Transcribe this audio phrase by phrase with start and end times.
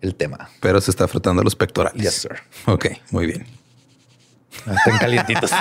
[0.00, 0.48] el tema.
[0.60, 2.02] Pero se está frotando los pectorales.
[2.02, 2.36] Yes, sir.
[2.66, 3.46] Ok, muy bien.
[4.66, 5.50] Están calientitos.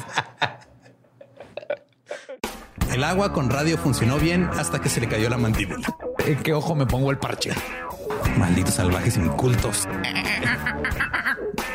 [2.91, 5.85] El agua con radio funcionó bien hasta que se le cayó la mandíbula.
[6.25, 7.51] ¿En qué ojo me pongo el parche?
[8.38, 9.85] Malditos salvajes incultos.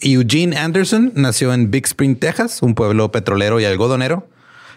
[0.00, 4.28] Eugene Anderson nació en Big Spring, Texas, un pueblo petrolero y algodonero.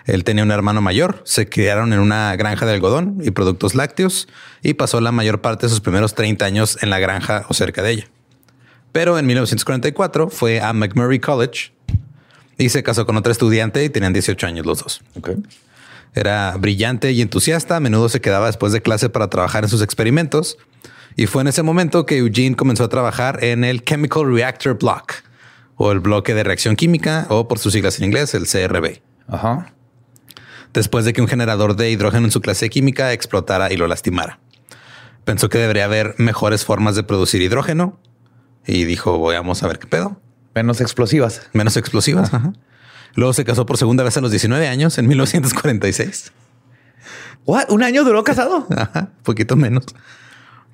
[0.05, 4.27] Él tenía un hermano mayor, se criaron en una granja de algodón y productos lácteos
[4.63, 7.83] y pasó la mayor parte de sus primeros 30 años en la granja o cerca
[7.83, 8.07] de ella.
[8.91, 11.73] Pero en 1944 fue a McMurray College
[12.57, 15.01] y se casó con otra estudiante y tenían 18 años los dos.
[16.15, 19.83] Era brillante y entusiasta, a menudo se quedaba después de clase para trabajar en sus
[19.83, 20.57] experimentos
[21.19, 25.15] y fue en ese momento que Eugene comenzó a trabajar en el Chemical Reactor Block
[25.75, 29.01] o el bloque de reacción química o por sus siglas en inglés, el CRB.
[29.27, 29.73] Ajá.
[30.71, 34.39] Después de que un generador de hidrógeno en su clase química explotara y lo lastimara.
[35.25, 37.99] Pensó que debería haber mejores formas de producir hidrógeno
[38.65, 40.21] y dijo, vamos a ver qué pedo.
[40.55, 41.49] Menos explosivas.
[41.51, 42.33] Menos explosivas.
[42.33, 42.53] Ajá.
[43.15, 46.31] Luego se casó por segunda vez a los 19 años, en 1946.
[47.45, 47.71] What?
[47.71, 48.65] ¿Un año duró casado?
[48.73, 49.83] Ajá, poquito menos.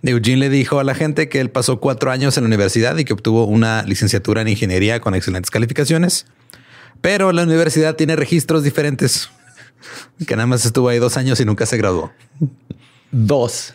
[0.07, 3.05] Eugene le dijo a la gente que él pasó cuatro años en la universidad y
[3.05, 6.25] que obtuvo una licenciatura en ingeniería con excelentes calificaciones.
[7.01, 9.29] Pero la universidad tiene registros diferentes.
[10.25, 12.11] Que nada más estuvo ahí dos años y nunca se graduó.
[13.11, 13.73] Dos.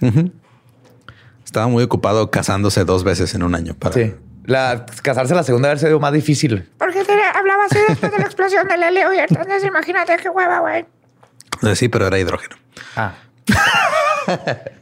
[1.45, 3.75] Estaba muy ocupado casándose dos veces en un año.
[3.75, 3.95] Para...
[3.95, 4.15] Sí.
[4.45, 6.69] La, casarse la segunda vez se dio más difícil.
[6.79, 10.61] Porque te hablaba así después de la explosión del helio y entonces imagínate qué hueva,
[10.61, 10.87] güey.
[11.75, 12.57] Sí, pero era hidrógeno.
[12.97, 13.15] Ah.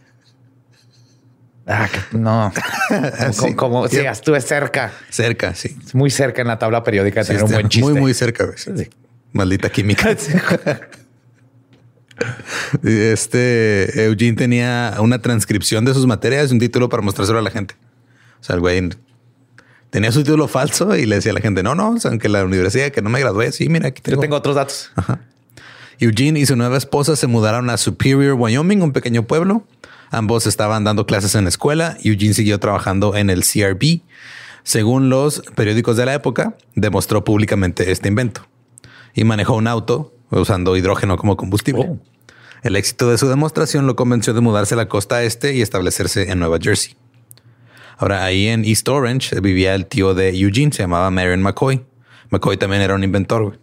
[1.69, 2.53] Ah, no.
[3.33, 3.55] Sí.
[3.55, 4.91] Como, como- sí, estuve cerca.
[5.11, 5.77] Cerca, sí.
[5.93, 7.91] Muy cerca en la tabla periódica de Sí, tener un buen chiste.
[7.91, 8.47] Muy, muy cerca.
[9.33, 10.17] Maldita química.
[12.83, 17.51] Este Eugene tenía una transcripción de sus materias y un título para mostrárselo a la
[17.51, 17.75] gente.
[18.41, 18.89] O sea, el güey
[19.91, 22.29] tenía su título falso y le decía a la gente, no, no, o sea, que
[22.29, 23.53] la universidad que no me gradué.
[23.53, 24.17] Sí, mira, aquí tengo.
[24.17, 24.91] Yo tengo otros datos.
[26.01, 29.65] Eugene y su nueva esposa se mudaron a Superior, Wyoming, un pequeño pueblo.
[30.11, 31.97] Ambos estaban dando clases en la escuela.
[32.03, 34.01] Eugene siguió trabajando en el CRB.
[34.63, 38.47] Según los periódicos de la época, demostró públicamente este invento
[39.15, 41.87] y manejó un auto usando hidrógeno como combustible.
[41.89, 41.99] Oh.
[42.63, 46.31] El éxito de su demostración lo convenció de mudarse a la costa este y establecerse
[46.31, 46.97] en Nueva Jersey.
[47.97, 51.85] Ahora, ahí en East Orange vivía el tío de Eugene, se llamaba Marion McCoy.
[52.31, 53.59] McCoy también era un inventor.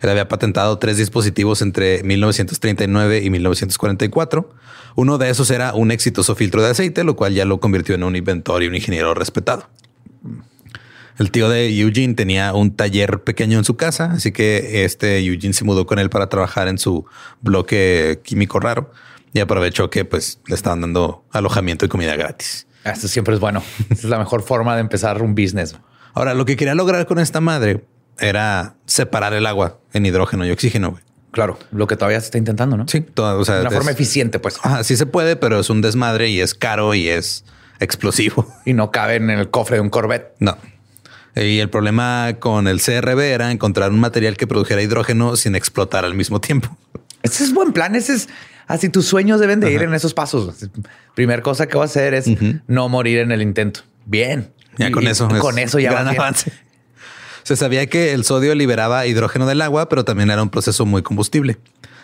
[0.00, 4.50] Él había patentado tres dispositivos entre 1939 y 1944.
[4.94, 8.02] Uno de esos era un exitoso filtro de aceite, lo cual ya lo convirtió en
[8.02, 9.68] un inventor y un ingeniero respetado.
[11.18, 15.54] El tío de Eugene tenía un taller pequeño en su casa, así que este Eugene
[15.54, 17.06] se mudó con él para trabajar en su
[17.40, 18.90] bloque químico raro
[19.32, 22.66] y aprovechó que pues le estaban dando alojamiento y comida gratis.
[22.84, 23.62] Esto siempre es bueno.
[23.90, 25.76] es la mejor forma de empezar un business.
[26.12, 27.84] Ahora, lo que quería lograr con esta madre
[28.18, 30.90] era separar el agua en hidrógeno y oxígeno.
[30.92, 31.02] güey.
[31.32, 32.88] Claro, lo que todavía se está intentando, ¿no?
[32.88, 34.56] Sí, todo, o sea, De una es- forma eficiente, pues.
[34.62, 37.44] Ajá, sí se puede, pero es un desmadre y es caro y es
[37.80, 38.50] explosivo.
[38.64, 40.32] Y no caben en el cofre de un Corvette.
[40.38, 40.56] No.
[41.34, 46.06] Y el problema con el CRB era encontrar un material que produjera hidrógeno sin explotar
[46.06, 46.74] al mismo tiempo.
[47.22, 47.94] Ese es buen plan.
[47.94, 48.28] Ese es
[48.66, 48.88] así.
[48.88, 50.54] Tus sueños deben de ir en esos pasos.
[51.14, 52.26] Primer cosa que voy a hacer es
[52.66, 53.80] no morir en el intento.
[54.06, 54.52] Bien.
[54.78, 55.28] Ya con y eso.
[55.28, 56.50] Con es eso ya gran avance.
[57.46, 61.04] Se sabía que el sodio liberaba hidrógeno del agua, pero también era un proceso muy
[61.04, 61.58] combustible.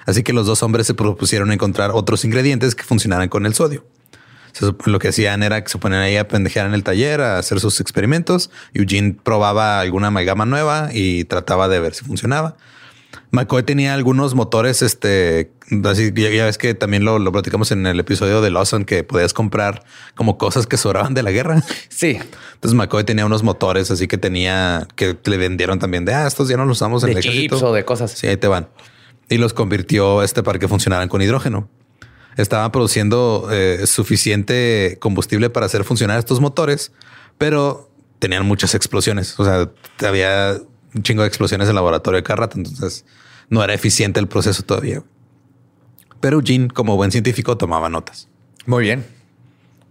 [0.07, 3.85] Así que los dos hombres se propusieron encontrar otros ingredientes que funcionaran con el sodio.
[4.85, 7.59] Lo que hacían era que se ponían ahí a pendejear en el taller, a hacer
[7.59, 8.53] sus experimentos.
[8.73, 12.55] Eugene probaba alguna amalgama nueva y trataba de ver si funcionaba.
[13.33, 15.51] McCoy tenía algunos motores, este,
[15.85, 19.05] así ya, ya ves que también lo, lo platicamos en el episodio de Lawson, que
[19.05, 19.85] podías comprar
[20.15, 21.63] como cosas que sobraban de la guerra.
[21.89, 22.19] Sí.
[22.55, 26.49] Entonces McCoy tenía unos motores así que tenía que le vendieron también de ah, estos
[26.49, 27.57] ya no los usamos en De el ejército.
[27.67, 28.11] o de cosas.
[28.13, 28.69] Sí, ahí te van.
[29.31, 31.71] Y los convirtió este para que funcionaran con hidrógeno.
[32.37, 36.93] Estaban produciendo eh, suficiente combustible para hacer funcionar estos motores,
[37.39, 39.41] pero tenían muchas explosiones.
[39.41, 39.71] O sea,
[40.07, 40.59] había
[40.95, 42.59] un chingo de explosiones en el laboratorio de cada rato.
[42.59, 43.07] Entonces
[43.49, 45.03] no era eficiente el proceso todavía.
[46.21, 48.29] Pero Eugene, como buen científico, tomaba notas.
[48.67, 49.05] Muy bien.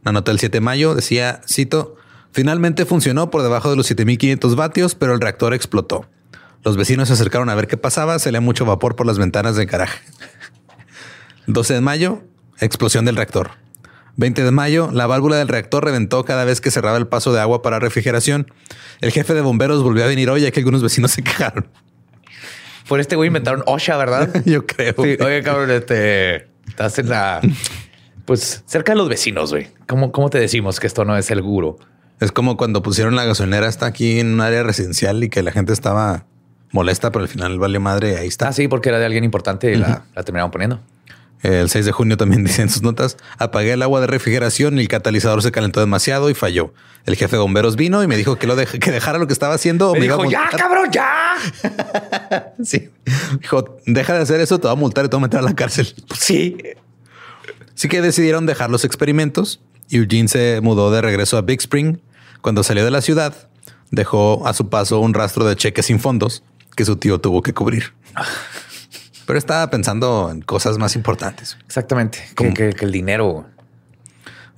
[0.04, 1.98] La nota del 7 de mayo decía, cito,
[2.32, 6.08] finalmente funcionó por debajo de los 7500 vatios, pero el reactor explotó.
[6.64, 9.66] Los vecinos se acercaron a ver qué pasaba, salía mucho vapor por las ventanas del
[9.66, 10.00] garaje.
[11.48, 12.24] 12 de mayo,
[12.60, 13.52] explosión del reactor.
[14.18, 17.40] 20 de mayo, la válvula del reactor reventó cada vez que cerraba el paso de
[17.40, 18.52] agua para refrigeración.
[19.00, 21.68] El jefe de bomberos volvió a venir hoy ya que algunos vecinos se quejaron.
[22.92, 24.42] Por este güey inventaron OSHA, ¿verdad?
[24.46, 24.94] Yo creo.
[25.02, 27.40] Sí, oye, cabrón, este estás en la
[28.26, 29.70] pues cerca de los vecinos, güey.
[29.88, 31.78] ¿Cómo, ¿Cómo te decimos que esto no es seguro?
[32.20, 35.54] Es como cuando pusieron la gasolinera hasta aquí en un área residencial y que la
[35.54, 36.26] gente estaba
[36.74, 38.18] molesta, pero al final vale madre.
[38.18, 38.50] Ahí está.
[38.50, 40.82] Ah, sí, porque era de alguien importante y la, la terminaron poniendo.
[41.44, 44.82] El 6 de junio también dice en sus notas, apagué el agua de refrigeración y
[44.82, 46.74] el catalizador se calentó demasiado y falló.
[47.06, 49.56] El jefe de bomberos vino y me dijo que lo que dejara lo que estaba
[49.56, 49.94] haciendo.
[49.94, 50.60] Me dijo, ya, multar".
[50.60, 51.38] cabrón, ya.
[52.64, 52.90] Sí.
[53.42, 55.44] Dijo, deja de hacer eso, te va a multar y te va a meter a
[55.44, 55.94] la cárcel.
[56.18, 56.58] Sí.
[57.76, 59.60] Así que decidieron dejar los experimentos.
[59.90, 61.98] Eugene se mudó de regreso a Big Spring.
[62.42, 63.50] Cuando salió de la ciudad,
[63.90, 66.44] dejó a su paso un rastro de cheques sin fondos
[66.76, 67.94] que su tío tuvo que cubrir.
[69.32, 71.58] Pero estaba pensando en cosas más importantes.
[71.66, 72.20] Exactamente.
[72.36, 72.54] ¿Cómo?
[72.54, 73.46] que- que el dinero.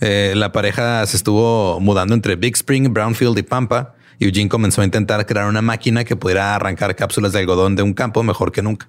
[0.02, 3.94] Eh, la pareja se estuvo mudando entre Big Spring, Brownfield y Pampa.
[4.18, 7.84] Y Eugene comenzó a intentar crear una máquina que pudiera arrancar cápsulas de algodón de
[7.84, 8.88] un campo mejor que nunca.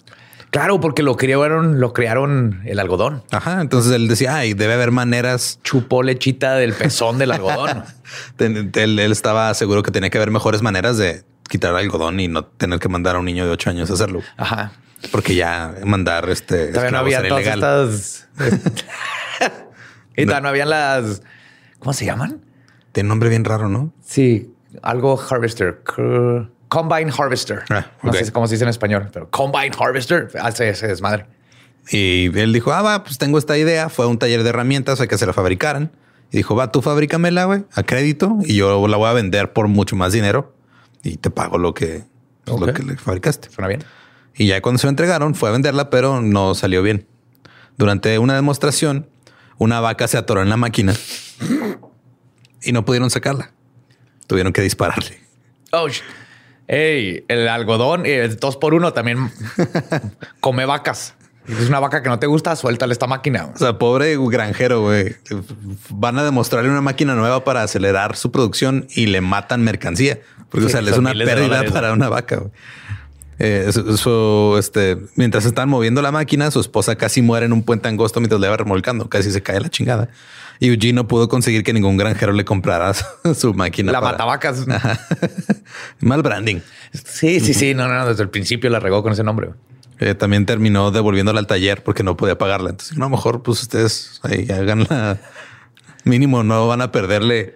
[0.49, 3.23] Claro, porque lo crearon, lo crearon el algodón.
[3.31, 3.61] Ajá.
[3.61, 5.61] Entonces él decía, ay, debe haber maneras.
[5.65, 7.85] Chupó lechita del pezón del algodón.
[8.39, 12.29] Él, él estaba seguro que tenía que haber mejores maneras de quitar el algodón y
[12.29, 14.23] no tener que mandar a un niño de ocho años a hacerlo.
[14.39, 14.73] Ajá.
[15.11, 18.29] Porque ya mandar este Todavía no había todas estas.
[20.17, 21.23] y todavía no habían las.
[21.79, 22.41] ¿Cómo se llaman?
[22.93, 23.93] Tiene un nombre bien raro, ¿no?
[24.05, 25.83] Sí, algo harvester.
[26.69, 27.63] Combine harvester.
[27.71, 31.27] Ah, No sé cómo se dice en español, pero combine harvester hace ese desmadre.
[31.91, 33.89] Y él dijo, ah, va, pues tengo esta idea.
[33.89, 35.93] Fue a un taller de herramientas a que se la fabricaran.
[36.31, 38.39] Y dijo, va, tú fabrícamela, güey, a crédito.
[38.45, 40.55] Y yo la voy a vender por mucho más dinero.
[41.03, 42.05] Y te pago lo que,
[42.45, 43.51] pues, lo que le fabricaste.
[43.51, 43.85] Suena bien.
[44.37, 47.07] Y ya cuando se la entregaron, fue a venderla, pero no salió bien.
[47.77, 49.09] Durante una demostración,
[49.59, 50.95] una vaca se atoró en la máquina
[52.63, 53.53] y no pudieron sacarla.
[54.27, 55.21] Tuvieron que dispararle.
[55.73, 56.03] Oh, sh-
[56.67, 59.31] Ey, el algodón, eh, el dos por uno también
[60.41, 61.15] come vacas.
[61.47, 63.51] Es una vaca que no te gusta, suéltale esta máquina.
[63.55, 65.15] O sea, pobre granjero, güey.
[65.91, 70.21] Van a demostrarle una máquina nueva para acelerar su producción y le matan mercancía.
[70.49, 72.45] Porque, o sea, es una pérdida para una vaca.
[73.39, 77.63] Eh, su- su, este, mientras están moviendo la máquina, su esposa casi muere en un
[77.63, 79.09] puente angosto mientras le va remolcando.
[79.09, 80.09] Casi se cae la chingada.
[80.61, 83.91] Y Eugene no pudo conseguir que ningún granjero le comprara su, su máquina.
[83.93, 84.67] La para- matavacas.
[84.69, 85.01] Ajá.
[86.01, 86.61] Mal branding.
[86.93, 87.75] Sí, sí, sí.
[87.75, 88.07] No, no, no.
[88.07, 89.51] Desde el principio la regó con ese nombre.
[90.01, 92.71] Eh, también terminó devolviéndola al taller porque no podía pagarla.
[92.71, 95.19] Entonces, no, a lo mejor pues ustedes ahí hagan la
[96.05, 97.55] mínimo, no van a perderle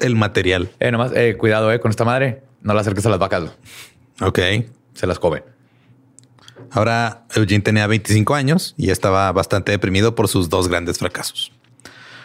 [0.00, 0.70] el material.
[0.80, 2.42] Eh, nomás, eh, cuidado, eh, con esta madre.
[2.62, 3.44] No la acerques a las vacas.
[4.20, 4.38] Ok.
[4.94, 5.44] Se las comen.
[6.70, 11.52] Ahora Eugene tenía 25 años y estaba bastante deprimido por sus dos grandes fracasos.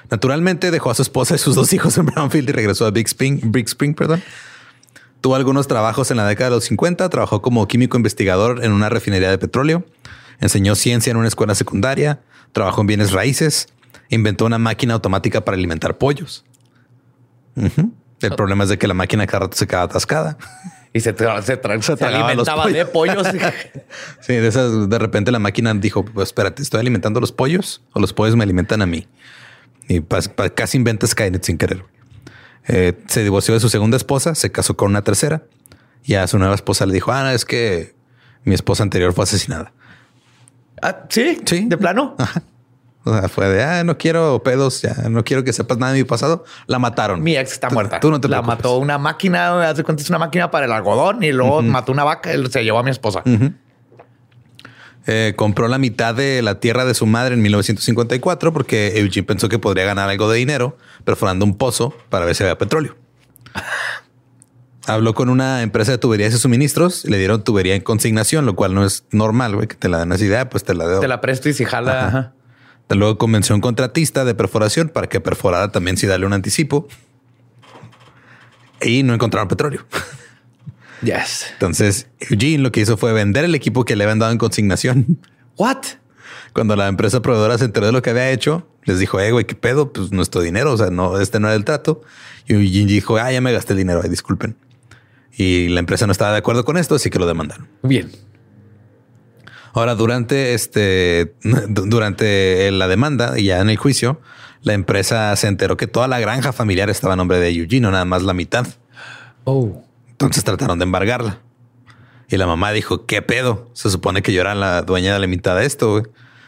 [0.10, 3.08] Naturalmente dejó a su esposa y sus dos hijos en Brownfield y regresó a Big
[3.08, 4.22] Spring, Big Spring, perdón.
[5.22, 8.90] Tuvo algunos trabajos en la década de los 50, trabajó como químico investigador en una
[8.90, 9.84] refinería de petróleo,
[10.40, 13.68] enseñó ciencia en una escuela secundaria, trabajó en bienes raíces,
[14.10, 16.46] inventó una máquina automática para alimentar pollos.
[17.56, 20.38] El problema es de que la máquina cada rato se quedaba atascada.
[20.96, 23.28] Y se, tra- se, tra- se tragaba los alimentaba de pollos.
[24.22, 27.82] Sí, de esas, de repente la máquina dijo, pues espérate, estoy alimentando a los pollos
[27.92, 29.06] o los pollos me alimentan a mí.
[29.90, 30.02] Y
[30.56, 31.84] casi inventa Skynet sin querer.
[32.68, 35.44] Eh, se divorció de su segunda esposa, se casó con una tercera
[36.06, 37.94] y a su nueva esposa le dijo, ah, no, es que
[38.46, 39.74] mi esposa anterior fue asesinada.
[40.82, 41.40] Ah, ¿Sí?
[41.46, 41.66] Sí.
[41.68, 42.16] ¿De plano?
[43.08, 46.00] O sea, fue de, ah, no quiero pedos, ya no quiero que sepas nada de
[46.00, 46.44] mi pasado.
[46.66, 47.22] La mataron.
[47.22, 48.00] Mi ex está muerta.
[48.00, 48.58] Tú no te La preocupes.
[48.58, 49.70] mató una máquina.
[49.70, 52.32] Hace cuenta es una máquina para el algodón y luego mató una vaca.
[52.34, 53.22] Él se llevó a mi esposa.
[55.08, 59.50] Eh, compró la mitad de la tierra de su madre en 1954 porque Eugene pensó
[59.50, 62.96] que podría ganar algo de dinero perforando un pozo para ver si había petróleo.
[64.88, 68.56] Habló con una empresa de tuberías y suministros, y le dieron tubería en consignación, lo
[68.56, 71.02] cual no es normal, güey, que te la den así ah, pues te la doy.
[71.02, 72.08] Te la presto y si jala.
[72.08, 72.34] ajá.
[72.90, 76.88] Luego convenció a un contratista de perforación para que perforara también si darle un anticipo.
[78.82, 79.86] Y no encontraron petróleo.
[81.02, 81.48] Yes.
[81.52, 85.20] Entonces Eugene lo que hizo fue vender el equipo que le habían dado en consignación.
[85.58, 85.84] What?
[86.54, 89.46] Cuando la empresa proveedora se enteró de lo que había hecho, les dijo, eh, güey,
[89.46, 92.02] qué pedo, pues nuestro dinero, o sea, no, este no era el trato.
[92.48, 94.56] Y Eugene dijo, ah, ya me gasté el dinero, ay, disculpen.
[95.38, 97.68] Y la empresa no estaba de acuerdo con esto, así que lo demandaron.
[97.84, 98.10] Bien.
[99.76, 104.22] Ahora, durante este, du- durante la demanda y ya en el juicio,
[104.62, 107.92] la empresa se enteró que toda la granja familiar estaba a nombre de Eugene, no
[107.92, 108.66] nada más la mitad.
[109.44, 109.84] Oh.
[110.10, 111.40] Entonces trataron de embargarla.
[112.30, 113.70] Y la mamá dijo, ¿qué pedo?
[113.74, 115.92] Se supone que yo era la dueña de la mitad de esto.
[115.92, 116.04] güey".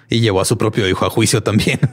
[0.09, 1.79] Y llevó a su propio hijo a juicio también.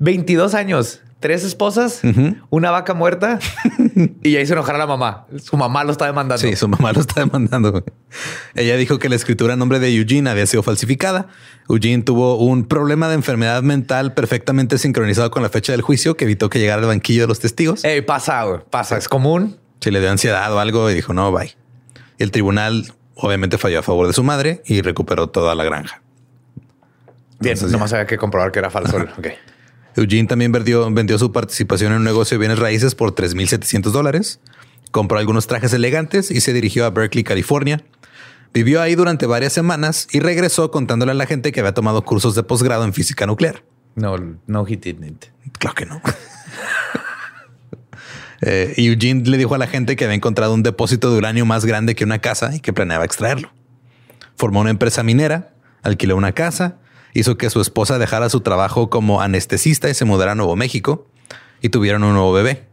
[0.00, 2.02] 22 años, tres esposas,
[2.50, 3.38] una vaca muerta
[4.22, 5.26] y ya hizo enojar a la mamá.
[5.42, 6.38] Su mamá lo está demandando.
[6.38, 7.82] Sí, su mamá lo está demandando.
[8.54, 11.28] Ella dijo que la escritura a nombre de Eugene había sido falsificada.
[11.70, 16.24] Eugene tuvo un problema de enfermedad mental perfectamente sincronizado con la fecha del juicio que
[16.24, 17.82] evitó que llegara al banquillo de los testigos.
[17.84, 18.98] Ey, pasa, güey, pasa.
[18.98, 19.56] Es común.
[19.80, 21.56] Si le dio ansiedad o algo y dijo no, bye.
[22.18, 26.02] Y el tribunal obviamente falló a favor de su madre y recuperó toda la granja.
[27.38, 28.96] Bien, Entonces, nomás había que comprobar que era falso.
[29.18, 29.28] Ok.
[29.96, 34.40] Eugene también vendió, vendió su participación en un negocio de bienes raíces por 3.700 dólares.
[34.90, 37.84] Compró algunos trajes elegantes y se dirigió a Berkeley, California.
[38.52, 42.34] Vivió ahí durante varias semanas y regresó contándole a la gente que había tomado cursos
[42.34, 43.64] de posgrado en física nuclear.
[43.94, 45.26] No, no, he didn't.
[45.58, 46.00] Claro que no.
[48.44, 51.46] Eh, y Eugene le dijo a la gente que había encontrado un depósito de uranio
[51.46, 53.52] más grande que una casa y que planeaba extraerlo.
[54.34, 56.78] Formó una empresa minera, alquiló una casa,
[57.14, 61.06] hizo que su esposa dejara su trabajo como anestesista y se mudara a Nuevo México
[61.60, 62.66] y tuvieron un nuevo bebé.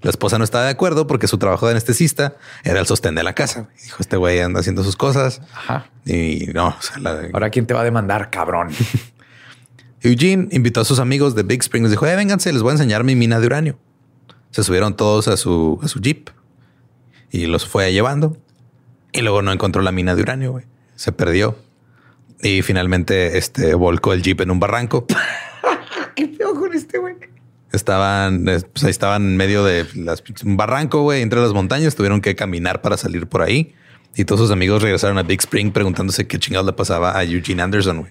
[0.00, 2.34] La esposa no estaba de acuerdo porque su trabajo de anestesista
[2.64, 3.68] era el sostén de la casa.
[3.84, 5.86] Dijo, este güey anda haciendo sus cosas Ajá.
[6.04, 8.70] y no, o sea, la- Ahora, ¿quién te va a demandar, cabrón?
[10.00, 11.82] Eugene invitó a sus amigos de Big Spring.
[11.84, 13.78] Les dijo, eh, vénganse, les voy a enseñar mi mina de uranio.
[14.50, 16.30] Se subieron todos a su, a su jeep
[17.30, 18.36] y los fue llevando.
[19.12, 20.64] Y luego no encontró la mina de uranio, güey.
[20.96, 21.56] Se perdió.
[22.42, 25.06] Y finalmente este, volcó el jeep en un barranco.
[26.16, 27.14] ¿Qué pedo con este güey?
[27.72, 31.94] Estaban, eh, pues ahí estaban en medio de las- un barranco, güey, entre las montañas.
[31.94, 33.74] Tuvieron que caminar para salir por ahí.
[34.14, 37.62] Y todos sus amigos regresaron a Big Spring preguntándose qué chingados le pasaba a Eugene
[37.62, 38.10] Anderson, güey.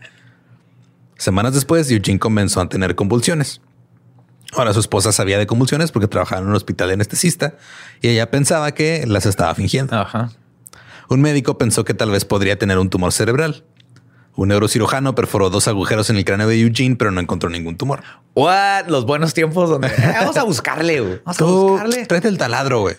[1.17, 3.61] Semanas después, Eugene comenzó a tener convulsiones.
[4.53, 7.55] Ahora su esposa sabía de convulsiones porque trabajaba en un hospital de anestesista
[8.01, 9.95] y ella pensaba que las estaba fingiendo.
[9.95, 10.31] Ajá.
[11.09, 13.63] Un médico pensó que tal vez podría tener un tumor cerebral.
[14.35, 18.01] Un neurocirujano perforó dos agujeros en el cráneo de Eugene, pero no encontró ningún tumor.
[18.35, 18.88] What?
[18.88, 21.19] Los buenos tiempos donde Eh, vamos a buscarle, güey.
[21.25, 22.05] Vamos a Tú buscarle.
[22.05, 22.95] tráete el taladro, güey.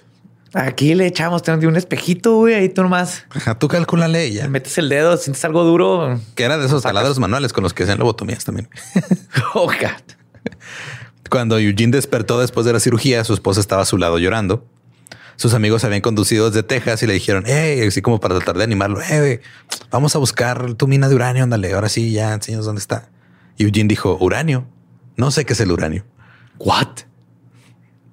[0.55, 2.53] Aquí le echamos tenemos un espejito, güey.
[2.55, 4.49] Ahí tú nomás Ajá, Tú calculale y ya.
[4.49, 6.21] metes el dedo, sientes algo duro.
[6.35, 8.69] Que era de esos taladros manuales con los que hacían lobotomías también.
[9.55, 10.51] Oh, God.
[11.31, 14.67] Cuando Eugene despertó después de la cirugía, su esposa estaba a su lado llorando.
[15.37, 18.65] Sus amigos habían conducido desde Texas y le dijeron, hey, así como para tratar de
[18.65, 19.41] animarlo, hey, güey,
[19.91, 23.09] vamos a buscar tu mina de uranio, ándale, ahora sí, ya enseñas dónde está.
[23.57, 24.67] Y Eugene dijo, uranio.
[25.17, 26.05] No sé qué es el uranio.
[26.59, 26.89] What?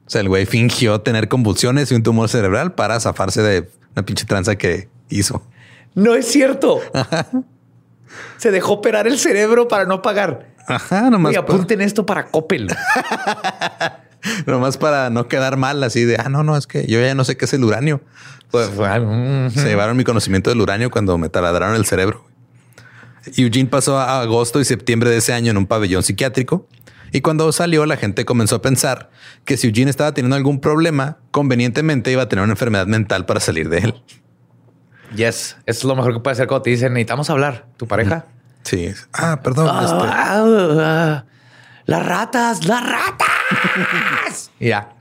[0.05, 4.05] O sea, el güey fingió tener convulsiones y un tumor cerebral para zafarse de una
[4.05, 5.43] pinche tranza que hizo.
[5.93, 6.81] No es cierto.
[8.37, 10.53] Se dejó operar el cerebro para no pagar.
[10.67, 12.67] Ajá, nomás, Y apunten esto para Coppel.
[14.45, 17.23] nomás para no quedar mal, así de, ah, no, no, es que yo ya no
[17.23, 18.01] sé qué es el uranio.
[18.51, 22.25] Pues, mm, Se llevaron mi conocimiento del uranio cuando me taladraron el cerebro.
[23.37, 26.67] Eugene pasó a agosto y septiembre de ese año en un pabellón psiquiátrico.
[27.11, 29.09] Y cuando salió, la gente comenzó a pensar
[29.45, 33.39] que si Eugene estaba teniendo algún problema, convenientemente iba a tener una enfermedad mental para
[33.39, 34.03] salir de él.
[35.15, 37.65] Yes, eso es lo mejor que puede hacer cuando te dicen necesitamos hablar.
[37.77, 38.27] Tu pareja.
[38.63, 38.91] Sí.
[39.13, 39.65] Ah, perdón.
[39.83, 40.43] este, Ah,
[40.79, 41.25] ah,
[41.85, 43.27] las ratas, las ratas.
[44.59, 44.93] y ya.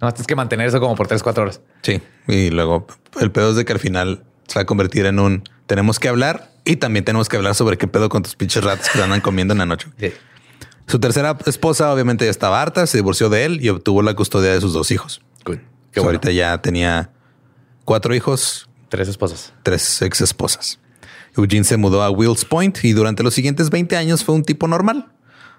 [0.00, 1.60] No tienes que mantener eso como por tres, cuatro horas.
[1.82, 2.00] Sí.
[2.26, 2.86] Y luego
[3.20, 6.08] el pedo es de que al final se va a convertir en un tenemos que
[6.08, 9.20] hablar y también tenemos que hablar sobre qué pedo con tus pinches ratas que andan
[9.20, 9.88] comiendo en la noche.
[9.98, 10.12] Sí.
[10.86, 14.52] Su tercera esposa obviamente ya estaba harta, se divorció de él y obtuvo la custodia
[14.52, 15.20] de sus dos hijos.
[15.44, 16.18] Qué bueno.
[16.18, 17.10] ahorita ya tenía
[17.84, 19.54] cuatro hijos, Tres esposas.
[19.62, 20.78] tres ex esposas.
[21.36, 24.68] Eugene se mudó a Wills Point y durante los siguientes 20 años fue un tipo
[24.68, 25.06] normal.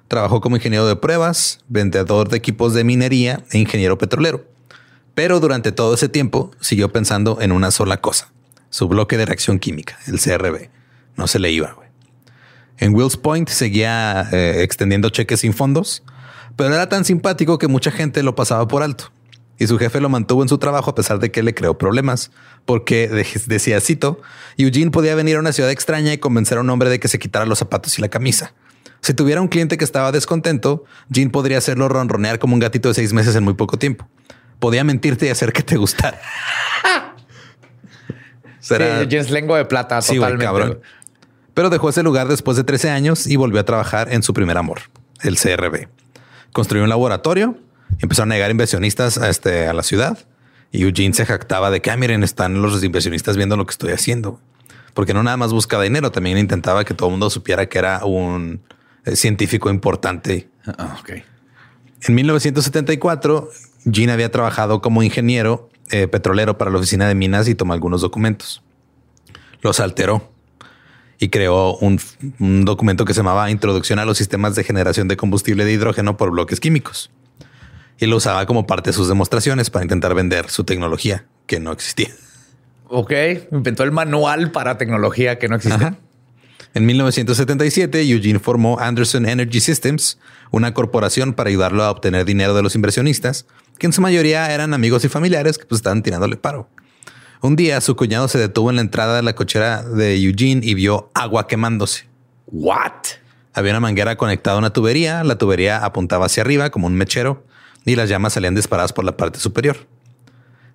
[0.08, 4.46] Trabajó como ingeniero de pruebas, vendedor de equipos de minería e ingeniero petrolero.
[5.14, 8.32] Pero durante todo ese tiempo siguió pensando en una sola cosa,
[8.70, 10.70] su bloque de reacción química, el CRB.
[11.16, 11.74] No se le iba.
[11.74, 11.88] güey.
[12.78, 16.04] En Wills Point seguía eh, extendiendo cheques sin fondos,
[16.56, 19.12] pero era tan simpático que mucha gente lo pasaba por alto.
[19.60, 22.30] Y su jefe lo mantuvo en su trabajo a pesar de que le creó problemas,
[22.66, 24.22] porque de- decía, cito,
[24.56, 27.18] Eugene podía venir a una ciudad extraña y convencer a un hombre de que se
[27.18, 28.54] quitara los zapatos y la camisa.
[29.02, 32.96] Si tuviera un cliente que estaba descontento, Gene podría hacerlo ronronear como un gatito de
[32.96, 34.08] seis meses en muy poco tiempo.
[34.60, 36.20] Podía mentirte y hacer que te gustara.
[38.60, 40.80] Será- Sí, Jens lengua de plata, Sí, cabrón.
[41.54, 44.58] Pero dejó ese lugar después de 13 años y volvió a trabajar en su primer
[44.58, 44.80] amor,
[45.22, 45.88] el CRB.
[46.54, 47.58] Construyó un laboratorio,
[48.00, 50.20] empezaron a llegar inversionistas a, este, a la ciudad
[50.72, 53.92] y Eugene se jactaba de que, ah, miren, están los inversionistas viendo lo que estoy
[53.92, 54.40] haciendo.
[54.94, 58.04] Porque no nada más buscaba dinero, también intentaba que todo el mundo supiera que era
[58.06, 58.62] un
[59.16, 60.50] científico importante.
[60.66, 61.12] Ah, ok.
[62.02, 63.50] En 1974,
[63.92, 68.02] Gene había trabajado como ingeniero eh, petrolero para la oficina de minas y tomó algunos
[68.02, 68.62] documentos.
[69.62, 70.32] Los alteró
[71.20, 72.00] y creó un,
[72.40, 76.18] un documento que se llamaba Introducción a los sistemas de generación de combustible de hidrógeno
[76.18, 77.10] por bloques químicos.
[78.00, 81.72] Y lo usaba como parte de sus demostraciones para intentar vender su tecnología que no
[81.72, 82.10] existía.
[82.90, 83.12] Ok.
[83.52, 85.84] Inventó el manual para tecnología que no existe.
[85.84, 85.98] Ajá.
[86.78, 90.20] En 1977, Eugene formó Anderson Energy Systems,
[90.52, 93.48] una corporación para ayudarlo a obtener dinero de los inversionistas,
[93.80, 96.70] que en su mayoría eran amigos y familiares que pues, estaban tirándole paro.
[97.42, 100.76] Un día su cuñado se detuvo en la entrada de la cochera de Eugene y
[100.76, 102.10] vio agua quemándose.
[102.46, 102.92] What?
[103.56, 107.44] Había una manguera conectada a una tubería, la tubería apuntaba hacia arriba como un mechero
[107.86, 109.88] y las llamas salían disparadas por la parte superior.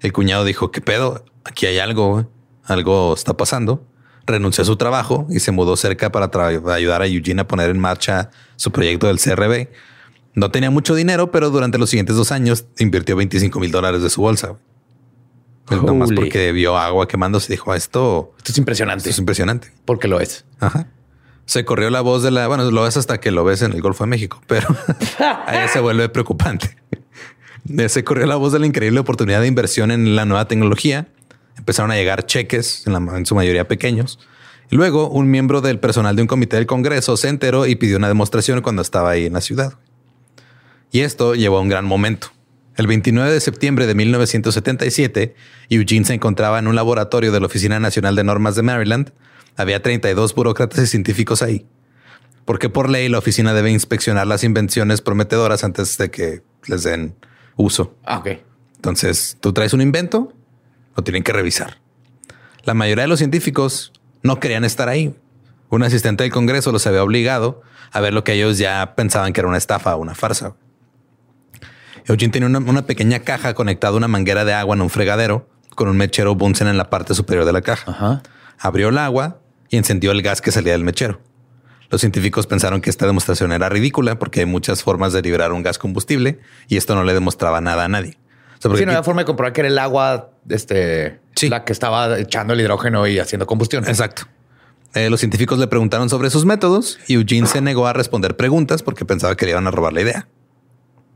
[0.00, 1.24] El cuñado dijo, ¿qué pedo?
[1.44, 2.28] Aquí hay algo,
[2.64, 3.86] algo está pasando.
[4.26, 6.30] Renunció a su trabajo y se mudó cerca para
[6.74, 9.68] ayudar a Eugene a poner en marcha su proyecto del CRB.
[10.34, 14.10] No tenía mucho dinero, pero durante los siguientes dos años invirtió 25 mil dólares de
[14.10, 14.56] su bolsa.
[15.70, 16.16] Nomás Holy.
[16.16, 19.00] porque vio agua quemándose, dijo, esto, Esto es impresionante.
[19.00, 19.72] esto es impresionante.
[19.84, 20.44] Porque lo es.
[20.60, 20.86] Ajá.
[21.46, 22.46] Se corrió la voz de la.
[22.46, 24.68] Bueno, lo ves hasta que lo ves en el Golfo de México, pero
[25.46, 26.76] ahí se vuelve preocupante.
[27.78, 31.08] Eh, Se corrió la voz de la increíble oportunidad de inversión en la nueva tecnología.
[31.58, 34.18] Empezaron a llegar cheques, en, la- en su mayoría pequeños.
[34.70, 37.98] Y luego, un miembro del personal de un comité del Congreso se enteró y pidió
[37.98, 39.74] una demostración cuando estaba ahí en la ciudad.
[40.90, 42.28] Y esto llevó a un gran momento.
[42.76, 45.34] El 29 de septiembre de 1977,
[45.68, 49.12] Eugene se encontraba en un laboratorio de la Oficina Nacional de Normas de Maryland.
[49.56, 51.66] Había 32 burócratas y científicos ahí.
[52.46, 57.14] Porque por ley la oficina debe inspeccionar las invenciones prometedoras antes de que les den
[57.56, 57.94] uso.
[58.04, 58.28] Ah, ok.
[58.76, 60.32] Entonces, tú traes un invento,
[60.96, 61.78] lo tienen que revisar.
[62.64, 65.14] La mayoría de los científicos no querían estar ahí.
[65.68, 69.40] Un asistente del Congreso los había obligado a ver lo que ellos ya pensaban que
[69.40, 70.54] era una estafa o una farsa.
[72.06, 75.48] Eugene tenía una, una pequeña caja conectada a una manguera de agua en un fregadero
[75.74, 77.90] con un mechero Bunsen en la parte superior de la caja.
[77.90, 78.22] Ajá.
[78.58, 81.20] Abrió el agua y encendió el gas que salía del mechero.
[81.90, 85.62] Los científicos pensaron que esta demostración era ridícula porque hay muchas formas de liberar un
[85.62, 88.16] gas combustible y esto no le demostraba nada a nadie.
[88.62, 91.48] Sea, Sí, no aquí- había forma de comprobar que era el agua, este, Sí.
[91.48, 93.84] la que estaba echando el hidrógeno y haciendo combustión.
[93.88, 94.22] Exacto.
[94.94, 98.82] Eh, los científicos le preguntaron sobre sus métodos y Eugene se negó a responder preguntas
[98.82, 100.28] porque pensaba que le iban a robar la idea.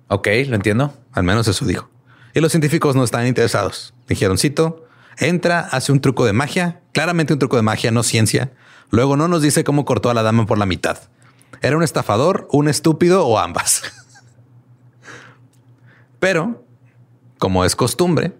[0.08, 0.92] Ok, lo entiendo.
[1.12, 1.88] Al menos eso dijo.
[2.34, 3.94] Y los científicos no estaban interesados.
[4.08, 4.84] Dijeron, cito,
[5.18, 8.52] entra, hace un truco de magia, claramente un truco de magia, no ciencia.
[8.90, 10.98] Luego no nos dice cómo cortó a la dama por la mitad.
[11.62, 13.82] ¿Era un estafador, un estúpido o ambas?
[16.18, 16.64] Pero,
[17.46, 18.32] como es costumbre,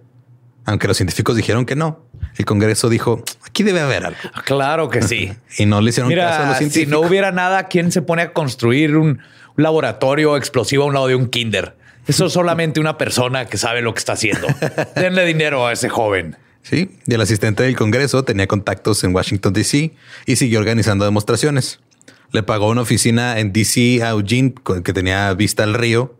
[0.64, 2.00] aunque los científicos dijeron que no,
[2.38, 4.18] el Congreso dijo, aquí debe haber algo.
[4.44, 5.32] Claro que sí.
[5.58, 6.90] Y no le hicieron caso a los si científicos.
[6.90, 9.20] no hubiera nada, ¿quién se pone a construir un
[9.54, 11.76] laboratorio explosivo a un lado de un kinder?
[12.08, 14.48] Eso es solamente una persona que sabe lo que está haciendo.
[14.96, 16.36] Denle dinero a ese joven.
[16.62, 19.92] Sí, y el asistente del Congreso tenía contactos en Washington, D.C.
[20.26, 21.78] y siguió organizando demostraciones.
[22.32, 24.02] Le pagó una oficina en D.C.
[24.02, 26.15] a Eugene que tenía vista al río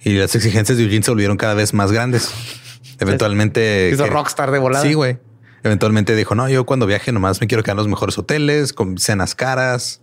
[0.00, 2.30] y las exigencias de Eugene se volvieron cada vez más grandes.
[3.00, 3.90] Eventualmente...
[3.92, 4.84] Hizo que- rockstar de volada.
[4.84, 5.18] Sí, güey.
[5.64, 8.98] Eventualmente dijo, no, yo cuando viaje nomás me quiero quedar en los mejores hoteles, con
[8.98, 10.00] cenas caras.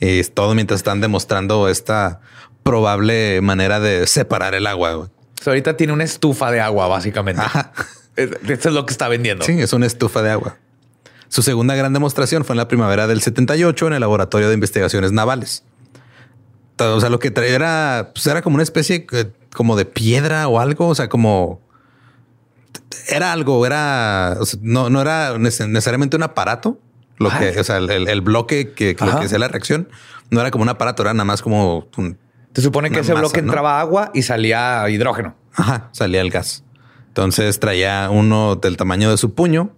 [0.00, 2.20] Y todo mientras están demostrando esta
[2.62, 4.94] probable manera de separar el agua.
[4.94, 5.08] güey.
[5.08, 7.42] O sea, ahorita tiene una estufa de agua, básicamente.
[7.42, 7.72] Ajá.
[8.16, 9.42] Es- Esto es lo que está vendiendo.
[9.44, 10.58] Sí, es una estufa de agua.
[11.28, 15.12] Su segunda gran demostración fue en la primavera del 78 en el Laboratorio de Investigaciones
[15.12, 15.64] Navales.
[16.96, 19.06] O sea, lo que traía era, pues era como una especie
[19.54, 21.60] como de piedra o algo, o sea, como
[23.08, 26.78] era algo, era, o sea, no, no era nece- necesariamente un aparato,
[27.18, 29.88] lo que, o sea, el, el- bloque que, que lo que hacía la reacción
[30.30, 32.18] no era como un aparato, era nada más como un,
[32.54, 33.48] Se supone que ese masa, bloque ¿no?
[33.48, 35.34] entraba agua y salía hidrógeno.
[35.54, 36.64] Ajá, salía el gas.
[37.08, 39.70] Entonces traía uno del tamaño de su puño,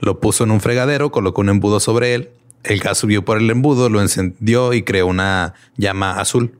[0.00, 2.30] lo puso en un fregadero, colocó un embudo sobre él,
[2.64, 6.58] el gas subió por el embudo, lo encendió y creó una llama azul.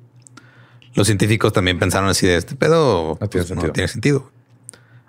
[0.94, 3.66] Los científicos también pensaron así de este pedo No tiene pues, sentido.
[3.68, 4.32] no tiene sentido.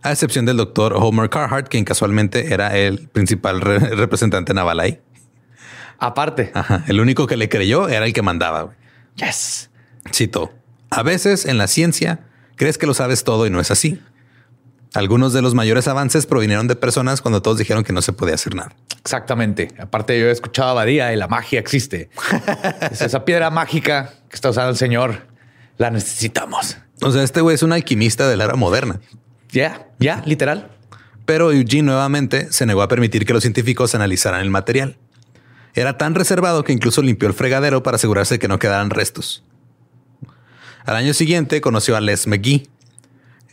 [0.02, 5.00] A excepción del doctor Homer Carhart, quien casualmente era el principal re- representante naval ahí.
[5.98, 6.52] Aparte.
[6.54, 8.72] Ajá, el único que le creyó era el que mandaba.
[9.16, 9.70] Yes.
[10.14, 10.54] Cito,
[10.90, 12.22] a veces en la ciencia
[12.56, 14.02] crees que lo sabes todo y no es así.
[14.94, 18.36] Algunos de los mayores avances provinieron de personas cuando todos dijeron que no se podía
[18.36, 18.76] hacer nada.
[19.00, 19.70] Exactamente.
[19.80, 22.10] Aparte, yo he escuchado a Badía y la magia existe.
[22.92, 25.28] Es esa piedra mágica que está usando el señor.
[25.78, 26.78] La necesitamos.
[27.02, 29.00] O sea, este güey es un alquimista de la era moderna.
[29.52, 30.72] Ya, ya, literal.
[31.26, 34.98] Pero Eugene nuevamente se negó a permitir que los científicos analizaran el material.
[35.76, 39.44] Era tan reservado que incluso limpió el fregadero para asegurarse de que no quedaran restos.
[40.86, 42.68] Al año siguiente conoció a Les McGee.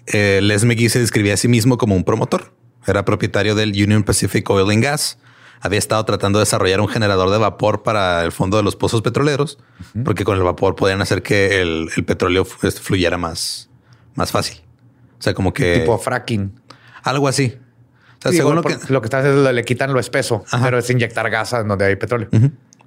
[0.07, 2.53] Eh, Les McGee se describía a sí mismo como un promotor.
[2.87, 5.19] Era propietario del Union Pacific Oil and Gas.
[5.61, 9.03] Había estado tratando de desarrollar un generador de vapor para el fondo de los pozos
[9.03, 9.59] petroleros,
[10.05, 13.71] porque con el vapor podían hacer que el, el petróleo fu- fluyera más,
[14.14, 14.61] más fácil.
[15.19, 16.53] O sea, como que Tipo fracking.
[17.03, 17.57] algo así.
[18.19, 20.62] O sea, según lo que, lo que está haciendo es le quitan lo espeso, Ajá.
[20.64, 22.29] pero es inyectar gas en donde hay petróleo.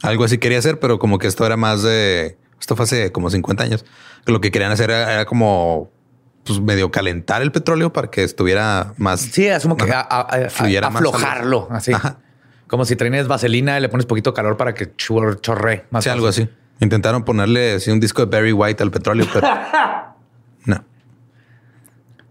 [0.04, 2.38] Algo así quería hacer, pero como que esto era más de...
[2.60, 3.84] Esto fue hace como 50 años.
[4.26, 5.92] Lo que querían hacer era, era como
[6.50, 9.22] pues medio calentar el petróleo para que estuviera más...
[9.22, 11.94] Sí, asumo que a, a- a- Fluyera más aflojarlo así.
[11.94, 12.18] Ajá.
[12.68, 16.04] Como si traes vaselina y le pones poquito calor para que chor- chorre más.
[16.04, 16.50] Sí, algo así.
[16.82, 19.48] Intentaron ponerle así, un disco de Barry White al petróleo, pero
[20.66, 20.84] no.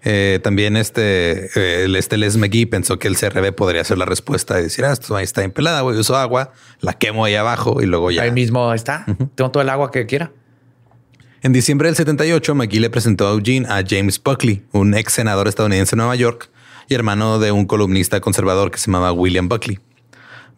[0.04, 4.04] Eh, también este, eh, el este Les McGee pensó que el CRB podría ser la
[4.04, 7.34] respuesta y decir, ah, esto ahí está bien pelada, güey, uso agua, la quemo ahí
[7.34, 8.22] abajo y luego ya.
[8.22, 9.04] Ahí mismo está.
[9.34, 10.30] Tengo todo el agua que quiera.
[11.40, 15.46] En diciembre del 78, McGee le presentó a Eugene a James Buckley, un ex senador
[15.46, 16.50] estadounidense en Nueva York
[16.88, 19.78] y hermano de un columnista conservador que se llamaba William Buckley.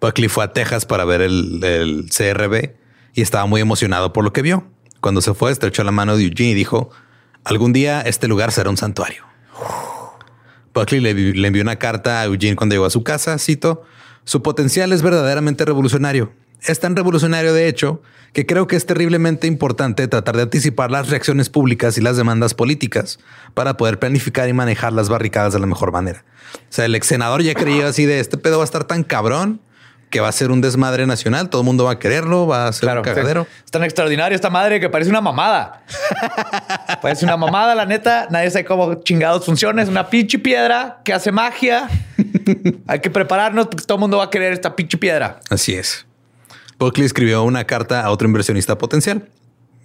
[0.01, 2.71] Buckley fue a Texas para ver el, el CRB
[3.13, 4.65] y estaba muy emocionado por lo que vio.
[5.03, 6.89] Cuando se fue, estrechó la mano de Eugene y dijo,
[7.45, 9.27] algún día este lugar será un santuario.
[10.73, 13.83] Buckley le, le envió una carta a Eugene cuando llegó a su casa, cito,
[14.25, 16.33] su potencial es verdaderamente revolucionario.
[16.63, 21.09] Es tan revolucionario, de hecho, que creo que es terriblemente importante tratar de anticipar las
[21.09, 23.19] reacciones públicas y las demandas políticas
[23.55, 26.25] para poder planificar y manejar las barricadas de la mejor manera.
[26.55, 29.03] O sea, el ex senador ya creía así de este pedo va a estar tan
[29.03, 29.61] cabrón
[30.11, 32.73] que va a ser un desmadre nacional, todo el mundo va a quererlo, va a
[32.73, 33.47] ser un cagadero.
[33.65, 35.85] Es tan extraordinario esta madre que parece una mamada.
[37.03, 38.27] parece una mamada, la neta.
[38.29, 39.83] Nadie sabe cómo chingados funciona.
[39.83, 41.89] Es una pinche piedra que hace magia.
[42.89, 45.39] Hay que prepararnos porque todo el mundo va a querer esta pinche piedra.
[45.49, 46.07] Así es.
[46.81, 49.29] Buckley escribió una carta a otro inversionista potencial.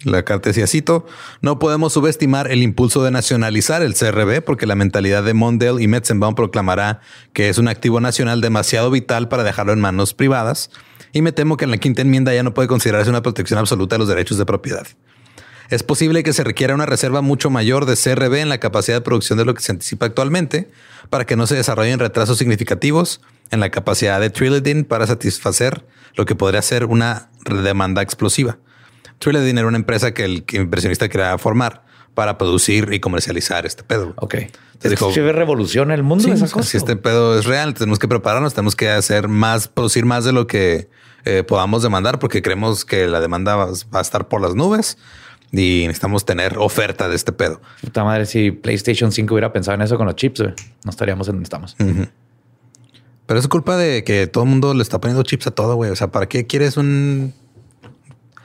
[0.04, 1.06] La carta decía, cito,
[1.42, 5.88] no podemos subestimar el impulso de nacionalizar el CRB porque la mentalidad de Mondale y
[5.88, 7.02] Metzenbaum proclamará
[7.34, 10.70] que es un activo nacional demasiado vital para dejarlo en manos privadas
[11.12, 13.96] y me temo que en la quinta enmienda ya no puede considerarse una protección absoluta
[13.96, 14.88] de los derechos de propiedad.
[15.70, 19.02] Es posible que se requiera una reserva mucho mayor de CRB en la capacidad de
[19.02, 20.70] producción de lo que se anticipa actualmente
[21.10, 25.84] para que no se desarrollen retrasos significativos en la capacidad de Trilidin para satisfacer
[26.16, 28.58] lo que podría ser una demanda explosiva.
[29.20, 34.14] Trilidin era una empresa que el inversionista quería formar para producir y comercializar este pedo.
[34.18, 34.36] Ok.
[34.36, 36.70] Entonces dijo, ¿Se revolución en el mundo Sí, esa o sea, cosa?
[36.70, 40.34] si este pedo es real, tenemos que prepararnos, tenemos que hacer más, producir más de
[40.34, 40.90] lo que
[41.26, 44.98] eh, podamos demandar, porque creemos que la demanda va, va a estar por las nubes
[45.52, 47.62] y necesitamos tener oferta de este pedo.
[47.82, 51.28] Puta madre, si PlayStation 5 hubiera pensado en eso con los chips, güey, no estaríamos
[51.28, 51.76] en donde estamos.
[53.26, 55.90] Pero es culpa de que todo el mundo le está poniendo chips a todo, güey.
[55.92, 57.34] O sea, ¿para qué quieres un...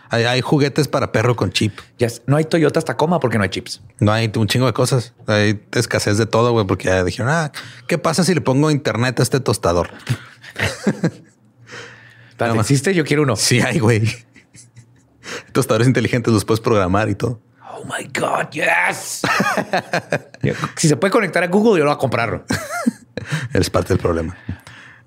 [0.08, 1.78] Hay, hay juguetes para perro con chip.
[1.98, 3.80] Ya es- no hay Toyota Tacoma porque no hay chips.
[4.00, 5.12] No hay un chingo de cosas.
[5.26, 7.52] Hay escasez de todo, güey, porque ya dijeron, ah,
[7.86, 9.90] ¿qué pasa si le pongo internet a este tostador?
[12.30, 12.66] Espérate, más.
[12.66, 12.94] ¿Existe?
[12.94, 13.36] Yo quiero uno.
[13.36, 14.08] Sí hay, güey.
[15.52, 17.40] Tostadores inteligentes los puedes programar y todo.
[17.72, 19.22] Oh my God, yes.
[20.76, 22.44] si se puede conectar a Google, yo lo voy a comprar.
[23.52, 24.36] Es parte del problema.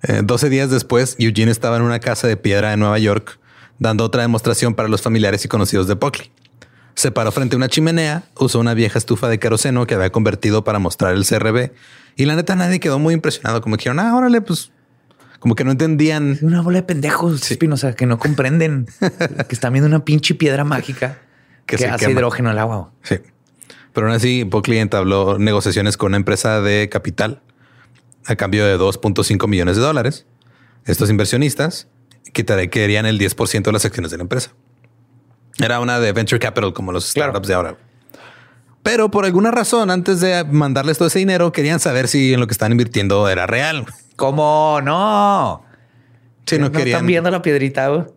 [0.04, 3.39] Eh, 12 días después, Eugene estaba en una casa de piedra en Nueva York,
[3.80, 6.32] dando otra demostración para los familiares y conocidos de Buckley.
[6.96, 10.63] Se paró frente a una chimenea, usó una vieja estufa de queroseno que había convertido
[10.63, 11.72] para mostrar el CRB.
[12.16, 13.62] Y la neta, nadie quedó muy impresionado.
[13.62, 14.72] Como que dijeron, ah, órale, pues
[15.39, 16.38] como que no entendían.
[16.42, 21.18] Una bola de pendejos, Espinosa, que no comprenden que están viendo una pinche piedra mágica
[21.66, 22.12] Que hace quema.
[22.12, 22.92] hidrógeno al agua.
[23.04, 23.16] Sí.
[23.94, 27.42] Pero aún así, Buckley entabló negociaciones con una empresa de capital
[28.25, 30.25] a cambio de 2.5 millones de dólares.
[30.86, 31.88] Estos inversionistas
[32.33, 34.51] quitaré- querían el 10% de las acciones de la empresa.
[35.59, 37.31] Era una de venture capital como los Claro.
[37.31, 37.77] startups de ahora.
[38.81, 42.47] Pero por alguna razón, antes de mandarles todo ese dinero, querían saber si en lo
[42.47, 43.86] que están invirtiendo era real.
[44.17, 45.63] ¿Cómo no?
[46.45, 46.88] Si no, querían.
[46.89, 48.07] están viendo la piedrita.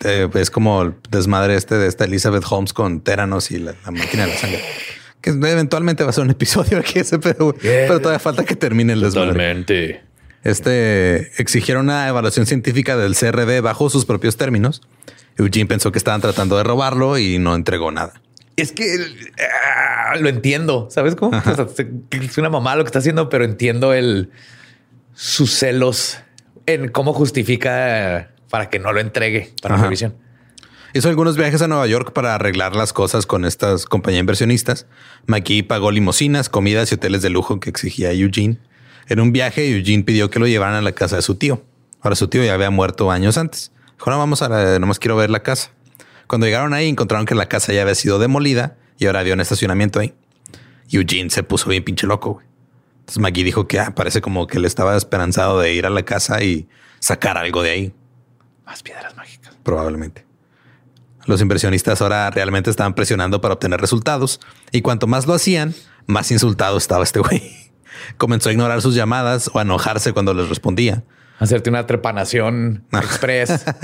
[0.00, 3.90] Eh, es como el desmadre este de esta Elizabeth Holmes con Teranos y la, la
[3.92, 4.64] máquina de la sangre.
[5.26, 8.92] Que eventualmente va a ser un episodio aquí ese, pero, pero todavía falta que termine
[8.92, 9.32] el desmadre.
[10.44, 14.82] Este exigieron una evaluación científica del CRB bajo sus propios términos.
[15.36, 18.22] Eugene pensó que estaban tratando de robarlo y no entregó nada.
[18.54, 18.86] Es que
[19.40, 20.86] ah, lo entiendo.
[20.90, 21.36] ¿Sabes cómo?
[21.36, 24.30] O sea, se- es una mamá lo que está haciendo, pero entiendo el
[25.12, 26.18] sus celos
[26.66, 29.84] en cómo justifica para que no lo entregue para Ajá.
[29.84, 30.14] revisión.
[30.96, 34.86] Hizo algunos viajes a Nueva York para arreglar las cosas con estas compañías inversionistas.
[35.26, 38.58] McGee pagó limusinas, comidas y hoteles de lujo que exigía Eugene.
[39.06, 41.62] En un viaje, Eugene pidió que lo llevaran a la casa de su tío.
[42.00, 43.72] Ahora su tío ya había muerto años antes.
[43.98, 45.70] Dijo, no, vamos a la, nomás quiero ver la casa.
[46.26, 49.42] Cuando llegaron ahí, encontraron que la casa ya había sido demolida y ahora había un
[49.42, 50.14] estacionamiento ahí.
[50.90, 52.32] Eugene se puso bien pinche loco.
[52.32, 52.46] güey.
[53.00, 56.04] Entonces McGee dijo que ah, parece como que él estaba esperanzado de ir a la
[56.04, 56.68] casa y
[57.00, 57.94] sacar algo de ahí
[58.64, 59.54] Más piedras mágicas.
[59.62, 60.25] probablemente.
[61.26, 64.40] Los inversionistas ahora realmente estaban presionando para obtener resultados
[64.72, 65.74] y cuanto más lo hacían,
[66.06, 67.42] más insultado estaba este güey.
[68.16, 71.02] Comenzó a ignorar sus llamadas o a enojarse cuando les respondía.
[71.38, 73.64] Hacerte una trepanación express.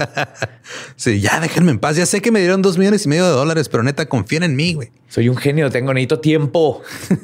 [0.97, 1.97] Sí, ya déjenme en paz.
[1.97, 4.55] Ya sé que me dieron dos millones y medio de dólares, pero neta confíen en
[4.55, 4.93] mí, güey.
[5.09, 6.83] Soy un genio, tengo necesito tiempo.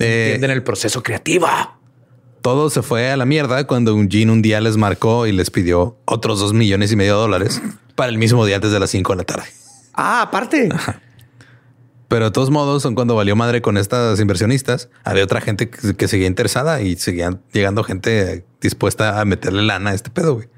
[0.00, 1.46] Eh, Entienden el proceso creativo.
[2.42, 5.96] Todo se fue a la mierda cuando Eugene un día les marcó y les pidió
[6.04, 7.62] otros dos millones y medio de dólares
[7.94, 9.46] para el mismo día antes de las cinco de la tarde.
[9.94, 10.68] Ah, aparte.
[12.08, 15.94] Pero de todos modos, son cuando valió madre con estas inversionistas, había otra gente que,
[15.94, 20.34] que seguía interesada y seguían llegando gente dispuesta a meterle lana a este pedo.
[20.34, 20.48] Güey.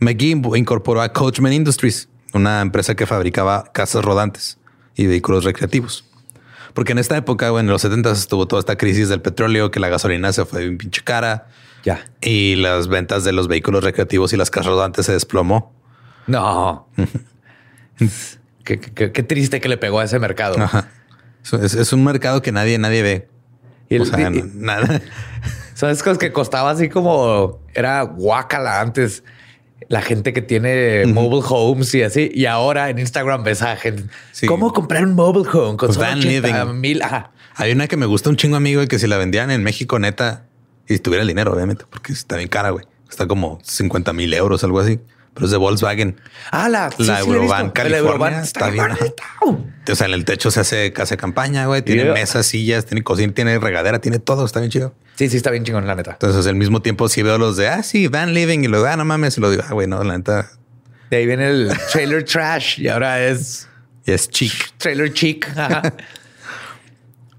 [0.00, 4.58] McGee incorporó a Coachman Industries, una empresa que fabricaba casas rodantes
[4.96, 6.04] y vehículos recreativos.
[6.74, 9.80] Porque en esta época, güey, en los 70 estuvo toda esta crisis del petróleo, que
[9.80, 11.46] la gasolina se fue bien pinche cara
[11.84, 12.04] Ya.
[12.20, 15.72] y las ventas de los vehículos recreativos y las casas rodantes se desplomó.
[16.26, 16.88] No.
[18.64, 20.60] qué, qué- qué triste que le pegó a ese mercado.
[20.60, 20.88] Ajá.
[21.62, 23.28] Es, es un mercado que nadie, nadie ve.
[23.88, 25.00] Y el- o sea, y- n- nada.
[25.74, 29.22] Esas cosas que costaba así como era guácala antes.
[29.88, 32.30] La gente que tiene mobile homes y así.
[32.32, 34.04] Y ahora en Instagram ves a gente.
[34.32, 34.46] Sí.
[34.46, 36.80] ¿Cómo comprar un mobile home con Pues solo van 80 living.
[36.80, 37.02] mil?
[37.02, 37.32] Ajá.
[37.56, 39.98] Hay una que me gusta un chingo, amigo, y que si la vendían en México,
[39.98, 40.46] neta,
[40.88, 42.84] y tuviera el dinero, obviamente, porque está bien cara, güey.
[43.10, 44.98] Está como 50 mil euros, algo así.
[45.34, 46.20] Pero es de Volkswagen.
[46.52, 47.66] Ah, la, sí, La sí, la Eurovan.
[47.66, 48.86] La California, Eurovan está bien.
[49.90, 51.82] O sea, en el techo se hace casa de campaña, güey.
[51.82, 52.14] Tiene Yeah.
[52.14, 54.44] mesas, sillas, tiene cocina, tiene regadera, tiene todo.
[54.44, 54.94] Está bien chido.
[55.16, 56.12] Sí, sí, está bien chingón, la neta.
[56.12, 58.96] Entonces, al mismo tiempo, sí veo los de, ah, sí, van living, y luego, ah,
[58.96, 60.50] no mames, y lo digo, ah, güey, no, la neta.
[61.10, 63.68] De ahí viene el trailer trash y ahora es
[64.06, 64.52] Y es chic.
[64.78, 65.48] Trailer chic.
[65.56, 65.94] Ajá.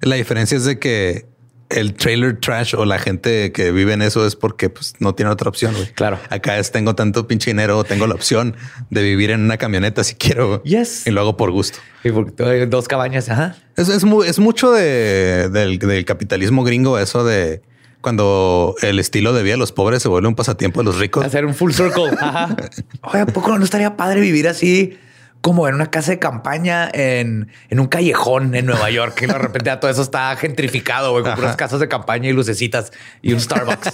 [0.01, 1.25] La diferencia es de que
[1.69, 5.31] el trailer trash o la gente que vive en eso es porque pues, no tiene
[5.31, 5.73] otra opción.
[5.95, 6.19] Claro.
[6.29, 8.55] Acá es tengo tanto pinche dinero, tengo la opción
[8.89, 10.63] de vivir en una camioneta si quiero.
[10.63, 11.07] Yes.
[11.07, 11.79] Y lo hago por gusto.
[12.03, 13.29] Y porque dos cabañas.
[13.29, 13.55] Ajá.
[13.75, 17.61] Es, es, es mucho de, del, del capitalismo gringo, eso de
[18.01, 21.25] cuando el estilo de vida de los pobres se vuelve un pasatiempo de los ricos.
[21.25, 22.11] Hacer un full circle.
[22.19, 22.55] Ajá.
[23.01, 24.99] Oye, ¿a poco no estaría padre vivir así
[25.45, 29.13] como en una casa de campaña en, en un callejón en Nueva York?
[29.13, 31.39] Que de repente ya todo eso está gentrificado, güey, con Ajá.
[31.39, 33.93] puras casas de campaña y lucecitas y un Starbucks.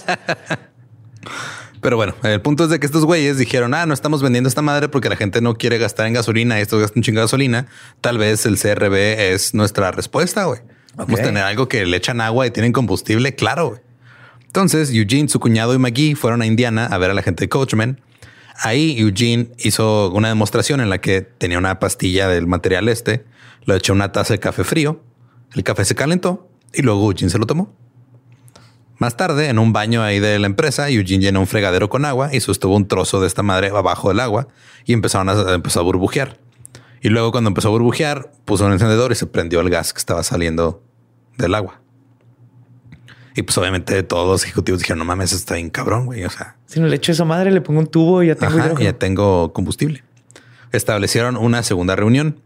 [1.82, 4.62] Pero bueno, el punto es de que estos güeyes dijeron, ah, no estamos vendiendo esta
[4.62, 7.24] madre porque la gente no quiere gastar en gasolina y esto gasta un chingo de
[7.24, 7.66] gasolina.
[8.00, 8.94] Tal vez el CRB
[9.34, 10.60] es nuestra respuesta, güey.
[10.94, 13.78] Vamos a tener algo que le echan agua y tienen combustible, claro.
[14.46, 17.50] Entonces, Eugene, su cuñado y McGee fueron a Indiana a ver a la gente de
[17.50, 18.00] Coachman.
[18.64, 23.24] Ahí Eugene hizo una demostración en la que tenía una pastilla del material este,
[23.64, 25.02] lo echó una taza de café frío,
[25.52, 27.74] el café se calentó y luego Eugene se lo tomó.
[28.98, 32.32] Más tarde, en un baño ahí de la empresa, Eugene llenó un fregadero con agua
[32.32, 34.46] y sostuvo un trozo de esta madre abajo del agua
[34.84, 36.38] y empezaron a, empezó a burbujear.
[37.00, 39.98] Y luego cuando empezó a burbujear, puso un encendedor y se prendió el gas que
[39.98, 40.84] estaba saliendo
[41.36, 41.80] del agua.
[43.34, 46.24] Y pues obviamente todos los ejecutivos dijeron, no mames, está bien cabrón, güey.
[46.24, 48.58] O sea, si no le echo esa madre, le pongo un tubo y ya tengo
[48.58, 50.02] ajá, ya tengo combustible.
[50.72, 52.40] Establecieron una segunda reunión.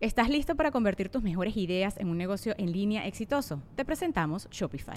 [0.00, 3.62] ¿Estás listo para convertir tus mejores ideas en un negocio en línea exitoso?
[3.76, 4.96] Te presentamos Shopify.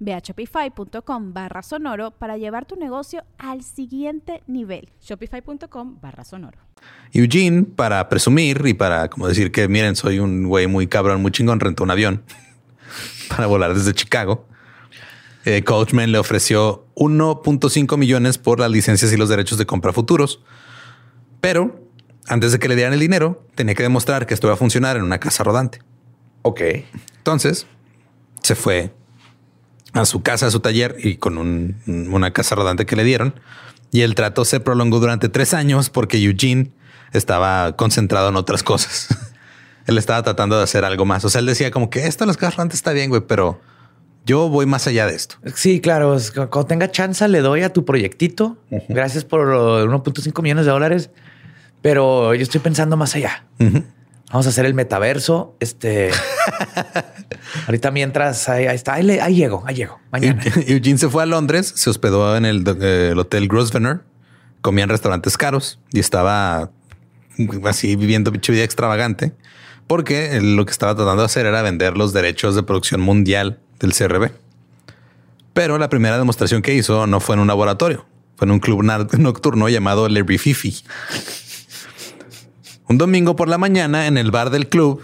[0.00, 4.90] Ve a shopify.com barra sonoro para llevar tu negocio al siguiente nivel.
[5.00, 6.58] Shopify.com barra sonoro.
[7.12, 11.30] Eugene, para presumir y para como decir que miren, soy un güey muy cabrón, muy
[11.30, 12.24] chingón, rentó un avión
[13.28, 14.46] para volar desde Chicago.
[15.44, 20.40] Eh, Coachman le ofreció 1.5 millones por las licencias y los derechos de compra futuros.
[21.40, 21.88] Pero
[22.28, 24.96] antes de que le dieran el dinero, tenía que demostrar que esto iba a funcionar
[24.96, 25.80] en una casa rodante.
[26.42, 26.60] Ok.
[27.18, 27.66] Entonces
[28.42, 28.92] se fue
[29.92, 33.34] a su casa, a su taller y con un- una casa rodante que le dieron.
[33.90, 36.70] Y el trato se prolongó durante tres años porque Eugene
[37.12, 39.08] estaba concentrado en otras cosas.
[39.86, 41.24] él estaba tratando de hacer algo más.
[41.24, 43.60] O sea, él decía como que esto de las casas rodantes está bien, güey, pero
[44.24, 45.34] yo voy más allá de esto.
[45.54, 46.16] Sí, claro.
[46.34, 48.56] Cuando tenga chance, le doy a tu proyectito.
[48.88, 51.10] Gracias por los 1.5 millones de dólares.
[51.82, 53.44] Pero yo estoy pensando más allá.
[54.32, 55.56] Vamos a hacer el metaverso.
[55.60, 56.10] Este.
[57.66, 60.00] Ahorita mientras ahí, ahí está, ahí, le- ahí llego, ahí llego.
[60.10, 60.42] Mañana.
[60.66, 64.04] Eugene se fue a Londres, se hospedó en el, eh, el hotel Grosvenor,
[64.62, 66.70] comía en restaurantes caros y estaba
[67.64, 69.32] así viviendo pinche vida extravagante
[69.86, 73.92] porque lo que estaba tratando de hacer era vender los derechos de producción mundial del
[73.92, 74.30] CRB.
[75.52, 78.82] Pero la primera demostración que hizo no fue en un laboratorio, fue en un club
[78.82, 80.82] nocturno llamado Larry Fifi.
[82.92, 85.02] Un domingo por la mañana en el bar del club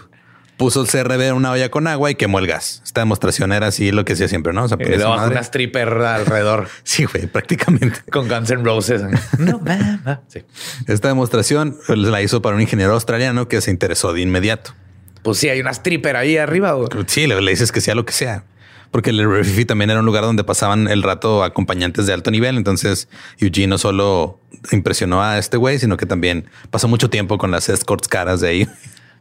[0.57, 2.83] puso el CRB en una olla con agua y quemó el gas.
[2.85, 4.65] Esta demostración era así lo que hacía siempre, ¿no?
[4.65, 8.01] O sea, madre- una stripper alrededor Sí, güey, prácticamente.
[8.11, 9.01] con Guns N' Roses.
[9.39, 9.59] No,
[10.05, 10.21] va.
[10.27, 10.43] Sí.
[10.85, 14.75] Esta demostración la hizo para un ingeniero australiano que se interesó de inmediato.
[15.23, 16.73] Pues sí, hay una stripper ahí arriba.
[16.73, 16.89] güey.
[17.07, 18.43] Sí, le, le dices que sea lo que sea.
[18.91, 22.57] Porque el Refifi también era un lugar donde pasaban el rato acompañantes de alto nivel.
[22.57, 24.39] Entonces Eugene no solo
[24.71, 28.47] impresionó a este güey, sino que también pasó mucho tiempo con las escorts caras de
[28.47, 28.67] ahí.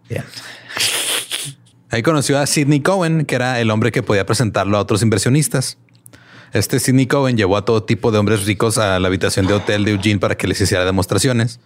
[0.09, 0.25] Bien.
[1.91, 5.79] Ahí conoció a Sidney Cohen, que era el hombre que podía presentarlo a otros inversionistas.
[6.53, 9.85] Este Sidney Cohen llevó a todo tipo de hombres ricos a la habitación de hotel
[9.85, 11.61] de Eugene para que les hiciera demostraciones.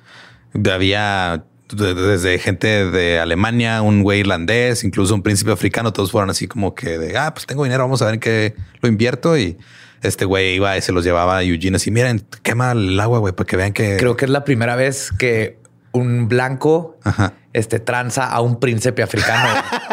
[0.70, 1.44] Había
[1.76, 5.92] desde gente de Alemania, un güey irlandés, incluso un príncipe africano.
[5.92, 8.54] Todos fueron así como que de, ah, pues tengo dinero, vamos a ver en qué
[8.80, 9.36] lo invierto.
[9.36, 9.58] Y
[10.02, 13.32] este güey iba y se los llevaba a Eugene así, miren, quema el agua, güey,
[13.32, 13.96] para que vean que...
[13.98, 15.58] Creo que es la primera vez que
[15.92, 17.34] un blanco Ajá.
[17.52, 19.48] este, tranza a un príncipe africano.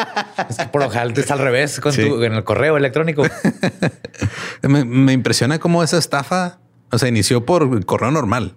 [0.49, 2.07] es que por lo general es al revés con Sí.
[2.07, 3.23] tu, en el correo electrónico.
[4.63, 6.59] Me, me impresiona cómo esa estafa,
[6.91, 8.55] o sea, inició por correo normal.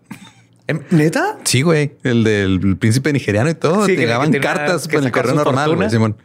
[0.72, 1.38] ¿Em, ¿Neta?
[1.44, 1.92] Sí, güey.
[2.02, 3.86] El del príncipe nigeriano y todo.
[3.86, 6.16] Sí, te llegaban cartas por el correo normal, güey, Simón.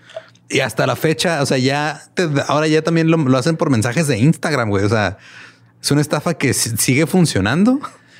[0.50, 3.70] Y hasta la fecha, o sea, ya te- ahora ya también lo, lo hacen por
[3.70, 4.86] mensajes de Instagram, güey.
[4.86, 5.18] O sea,
[5.82, 7.80] es una estafa que si- sigue funcionando.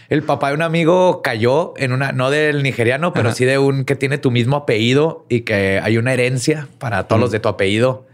[0.10, 3.36] El papá de un amigo cayó en una, no del nigeriano, pero Ajá.
[3.36, 7.20] sí de un que tiene tu mismo apellido y que hay una herencia para todos
[7.20, 8.06] los de tu apellido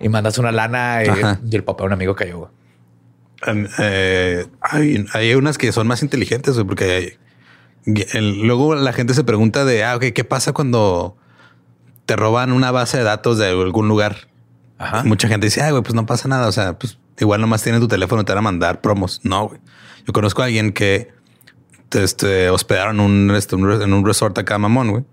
[0.00, 2.50] y mandas una lana y, el papá de un amigo cayó.
[3.78, 7.18] eh, hay, hay unas que son más inteligentes, güey, porque
[7.86, 11.16] el- luego la gente se pregunta de, ah, ¿qué pasa cuando
[12.06, 14.28] te roban una base de datos de algún lugar?
[14.78, 15.02] Ajá.
[15.04, 16.48] Mucha gente dice, ay, güey, pues no pasa nada.
[16.48, 19.20] O sea, pues igual nomás tienes tu teléfono y te van a mandar promos.
[19.22, 19.60] No, güey.
[20.06, 21.12] Yo conozco a alguien que
[21.88, 25.04] te, este, hospedaron un, este, un en un resort acá, mamón, güey.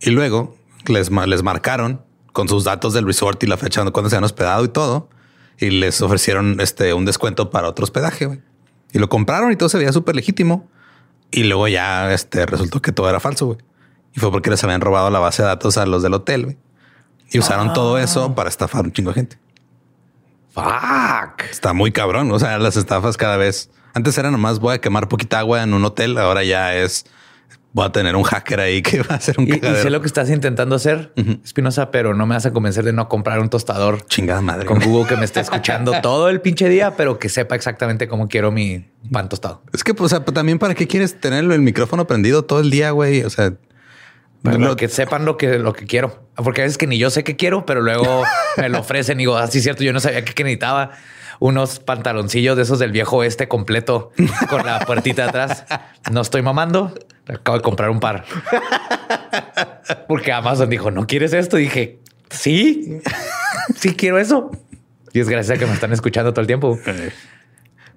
[0.00, 4.16] Y luego les, les marcaron con sus datos del resort y la fecha cuando se
[4.16, 5.08] han hospedado y todo.
[5.58, 8.40] Y les ofrecieron este, un descuento para otro hospedaje, güey.
[8.92, 10.68] Y lo compraron y todo se veía súper legítimo.
[11.30, 13.58] Y luego ya este, resultó que todo era falso, güey.
[14.14, 16.58] Y fue porque les habían robado la base de datos a los del hotel, güey.
[17.30, 19.38] Y usaron todo eso para estafar un chingo de gente.
[20.52, 21.42] Fuck.
[21.48, 22.30] Está muy cabrón.
[22.32, 23.70] O sea, las estafas cada vez.
[23.94, 26.18] Antes era nomás voy a quemar poquita agua en un hotel.
[26.18, 27.06] Ahora ya es
[27.72, 30.00] voy a tener un hacker ahí que va a hacer un Y, y sé lo
[30.00, 31.12] que estás intentando hacer,
[31.44, 34.66] Espinosa, pero no me vas a convencer de no comprar un tostador Chingada madre.
[34.66, 34.80] con.
[34.80, 38.50] Google que me esté escuchando todo el pinche día, pero que sepa exactamente cómo quiero
[38.50, 39.62] mi pan tostado.
[39.72, 42.70] Es que, pues, o sea, también para qué quieres tener el micrófono prendido todo el
[42.70, 43.22] día, güey.
[43.22, 43.52] O sea,
[44.42, 46.28] Para lo- que sepan lo que, lo que quiero.
[46.36, 48.24] Porque a veces que ni yo sé qué quiero, pero luego
[48.56, 50.92] me lo ofrecen y digo, así es cierto, yo no sabía que, necesitaba
[51.38, 54.10] unos pantaloncillos de esos del viejo oeste completo
[54.48, 55.64] con la puertita atrás.
[56.10, 56.92] No estoy mamando.
[57.28, 58.24] Acabo de comprar un par.
[60.08, 61.58] Porque Amazon dijo, ¿no quieres esto?
[61.58, 61.98] Y dije,
[62.30, 63.00] sí,
[63.76, 64.50] sí quiero eso.
[65.12, 66.78] Y es gracias a que me están escuchando todo el tiempo.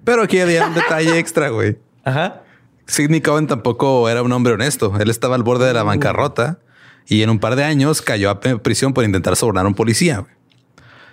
[0.04, 1.78] pero aquí había un detalle extra, güey.
[2.04, 2.42] Ajá.
[2.86, 4.92] Sidney Cohen tampoco era un hombre honesto.
[5.00, 6.58] Él estaba al borde de la bancarrota
[7.06, 10.18] y en un par de años cayó a prisión por intentar sobornar a un policía.
[10.18, 10.32] güey.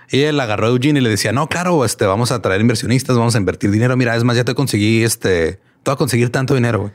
[0.09, 3.15] Y él agarró a Eugene y le decía, no, claro, este, vamos a traer inversionistas,
[3.15, 3.95] vamos a invertir dinero.
[3.95, 6.79] Mira, es más, ya te conseguí este, te voy a conseguir tanto dinero.
[6.81, 6.91] güey.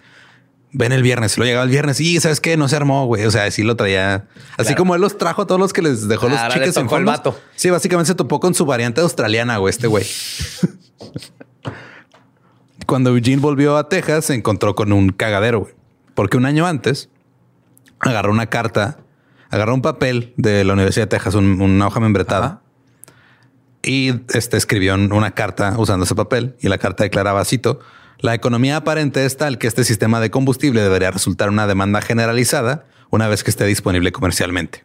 [0.78, 3.24] Ven el viernes, lo llegaba el viernes y sabes qué, no se armó, güey.
[3.24, 4.26] O sea, sí lo traía.
[4.58, 4.76] Así Claro.
[4.76, 7.06] como él los trajo a todos los que les dejó los Ahora le chiques enfermos.
[7.16, 7.40] vato.
[7.54, 10.04] Sí, básicamente se topó con su variante australiana, güey, este güey.
[12.86, 15.74] Cuando Eugene volvió a Texas, se encontró con un cagadero, güey.
[16.14, 17.08] Porque un año antes
[18.00, 18.98] agarró una carta,
[19.50, 22.46] agarró un papel de la Universidad de Texas, un- una hoja membretada.
[22.46, 22.60] Ajá.
[23.82, 27.80] Y este escribió en una carta usando ese papel y la carta declaraba, cito,
[28.20, 32.86] la economía aparente es tal que este sistema de combustible debería resultar una demanda generalizada
[33.10, 34.84] una vez que esté disponible comercialmente.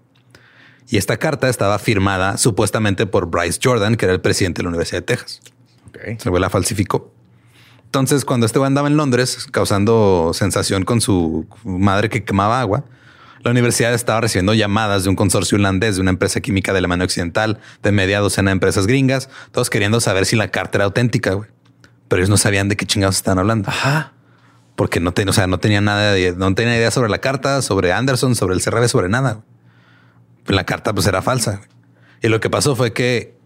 [0.90, 4.70] Y esta carta estaba firmada supuestamente por Bryce Jordan, que era el presidente de la
[4.70, 5.42] Universidad de Texas.
[6.18, 7.14] Se güey la falsificó.
[7.86, 12.86] Entonces, cuando este andaba en Londres causando sensación con su madre que quemaba agua,
[13.44, 17.06] la universidad estaba recibiendo llamadas de un consorcio holandés de una empresa química de Alemania
[17.06, 21.34] Occidental, de media docena de empresas gringas, todos queriendo saber si la carta era auténtica,
[21.34, 21.50] güey.
[22.12, 23.70] Pero ellos no sabían de qué chingados estaban hablando.
[23.70, 24.12] Ajá.
[24.76, 27.62] Porque no, ten- o sea, no tenía nada de, no tenía idea sobre la carta,
[27.62, 29.44] sobre Anderson, sobre el CRB, sobre nada.
[30.46, 31.62] La carta pues era falsa.
[32.22, 33.38] Y lo que pasó fue que,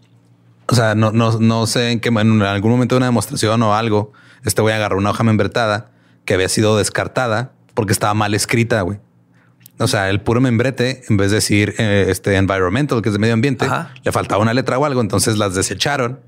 [0.66, 3.76] o sea, no, no, no sé en qué, en algún momento de una demostración o
[3.76, 4.12] algo,
[4.44, 5.92] este güey agarró una hoja membretada
[6.24, 8.98] que había sido descartada porque estaba mal escrita, güey.
[9.78, 13.20] O sea, el puro membrete, en vez de decir eh, este environmental, que es de
[13.20, 13.92] medio ambiente, Ajá.
[14.02, 16.18] le faltaba una letra o algo, entonces las desecharon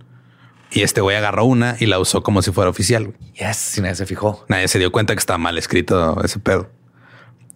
[0.71, 3.15] y este güey agarró una y la usó como si fuera oficial.
[3.35, 4.45] Yes, si nadie se fijó.
[4.49, 6.71] Nadie se dio cuenta que estaba mal escrito ese pedo.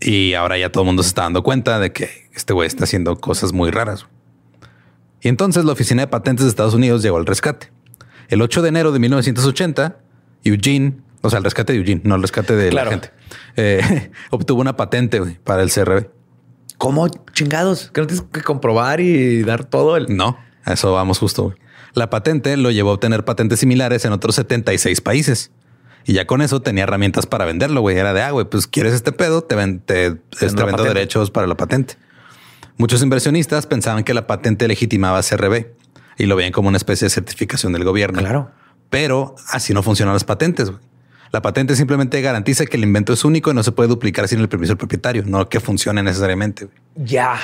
[0.00, 2.84] Y ahora ya todo el mundo se está dando cuenta de que este güey está
[2.84, 4.06] haciendo cosas muy raras.
[5.20, 7.70] Y entonces la Oficina de Patentes de Estados Unidos llegó al rescate.
[8.28, 9.96] El 8 de enero de 1980,
[10.42, 12.86] Eugene, o sea, el rescate de Eugene, no el rescate de Claro.
[12.86, 13.10] la gente,
[13.56, 16.08] eh, obtuvo una patente para el CRB.
[16.78, 17.90] ¿Cómo chingados?
[17.92, 20.06] Que no tienes que comprobar y dar todo el.
[20.16, 21.54] No, a eso vamos justo.
[21.94, 25.50] La patente lo llevó a obtener patentes similares en otros 76 países.
[26.04, 27.96] Y ya con eso tenía herramientas para venderlo, güey.
[27.96, 30.88] Era de, ah, güey, pues quieres este pedo, te, ven- te, la vendo patente.
[30.88, 31.94] derechos para la patente.
[32.76, 35.66] Muchos inversionistas pensaban que la patente legitimaba CRB
[36.18, 38.18] y lo veían como una especie de certificación del gobierno.
[38.18, 38.50] Claro.
[38.90, 40.70] Pero así no funcionan las patentes.
[40.70, 40.80] güey.
[41.30, 44.40] La patente simplemente garantiza que el invento es único y no se puede duplicar sin
[44.40, 46.68] el permiso del propietario, no que funcione necesariamente.
[46.96, 47.38] Ya.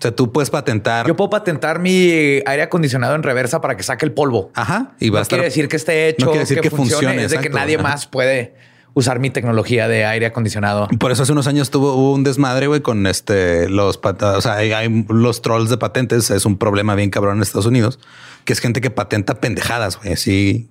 [0.00, 1.06] O sea, tú puedes patentar.
[1.06, 2.08] Yo puedo patentar mi
[2.46, 4.50] aire acondicionado en reversa para que saque el polvo.
[4.54, 4.92] Ajá.
[4.98, 5.36] Y va a no estar.
[5.36, 7.74] quiere decir que esté hecho, no quiere decir que funcione, funcione, es de que nadie
[7.74, 7.82] Ajá.
[7.82, 8.54] más puede
[8.94, 10.88] usar mi tecnología de aire acondicionado.
[10.98, 14.40] Por eso hace unos años tuvo hubo un desmadre, güey, con este los pata- o
[14.40, 16.30] sea, hay, hay los trolls de patentes.
[16.30, 17.98] Es un problema bien cabrón en Estados Unidos,
[18.46, 20.68] que es gente que patenta pendejadas, güey, así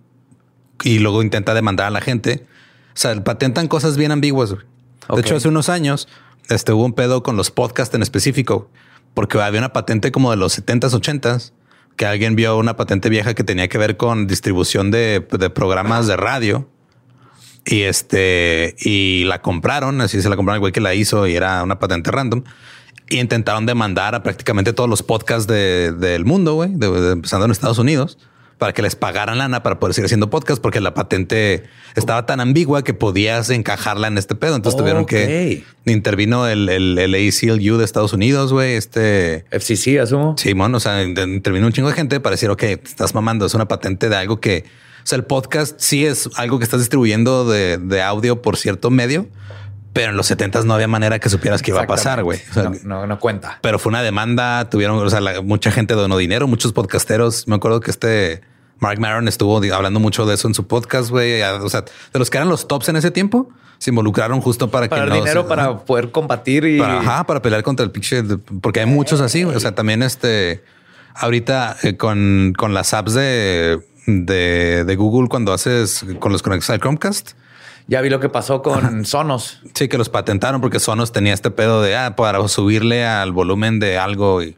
[0.84, 2.46] y luego intenta demandar a la gente.
[2.96, 4.52] O sea, patentan cosas bien ambiguas.
[4.54, 4.64] güey.
[5.14, 6.08] De hecho, hace unos años
[6.50, 8.70] este, hubo un pedo con los podcasts en específico,
[9.14, 11.54] porque había una patente como de los 70s, 80s,
[11.96, 16.08] que alguien vio una patente vieja que tenía que ver con distribución de, de programas
[16.08, 16.70] de radio.
[17.66, 21.62] Y este, y la compraron, así se la compraron güey que la hizo y era
[21.64, 22.44] una patente random.
[23.10, 27.52] Y intentaron demandar a prácticamente todos los podcasts de- del mundo, güey, de- empezando en
[27.52, 28.18] Estados Unidos,
[28.60, 31.64] para que les pagaran lana para poder seguir haciendo podcast, porque la patente
[31.96, 34.56] estaba tan ambigua que podías encajarla en este pedo.
[34.56, 38.74] Entonces tuvieron que intervino el, el, el ACLU de Estados Unidos, güey.
[38.74, 40.36] Este FCC, asumo.
[40.38, 43.46] Simón, o sea, in- intervino un chingo de gente para decir, ok, te estás mamando,
[43.46, 44.66] es una patente de algo que,
[45.04, 48.90] o sea, el podcast sí es algo que estás distribuyendo de, de audio por cierto
[48.92, 49.28] medio,
[49.94, 52.40] pero en los 70 no había manera que supieras que iba a pasar, güey.
[52.52, 53.60] O sea, no, no, no cuenta.
[53.62, 57.48] pero fue una demanda, tuvieron, o sea, la- mucha gente donó dinero, muchos podcasteros.
[57.48, 58.42] Me acuerdo que este
[58.80, 61.42] Mark Maron estuvo hablando mucho de eso en su podcast, güey.
[61.42, 64.88] O sea, de los que eran los tops en ese tiempo, se involucraron justo para,
[64.90, 67.92] Para que el no dinero, para poder combatir y para, ajá, para pelear contra el
[67.92, 68.24] pinche,
[68.62, 69.44] porque hay muchos así.
[69.44, 70.64] O sea, también este,
[71.16, 76.70] ahorita eh, con, con las apps de, de, de Google, cuando haces con los conectos
[76.70, 77.32] al Chromecast,
[77.90, 79.62] ya vi lo que pasó con Sonos.
[79.74, 83.80] sí que los patentaron porque Sonos tenía este pedo de ah, para subirle al volumen
[83.80, 84.56] de algo y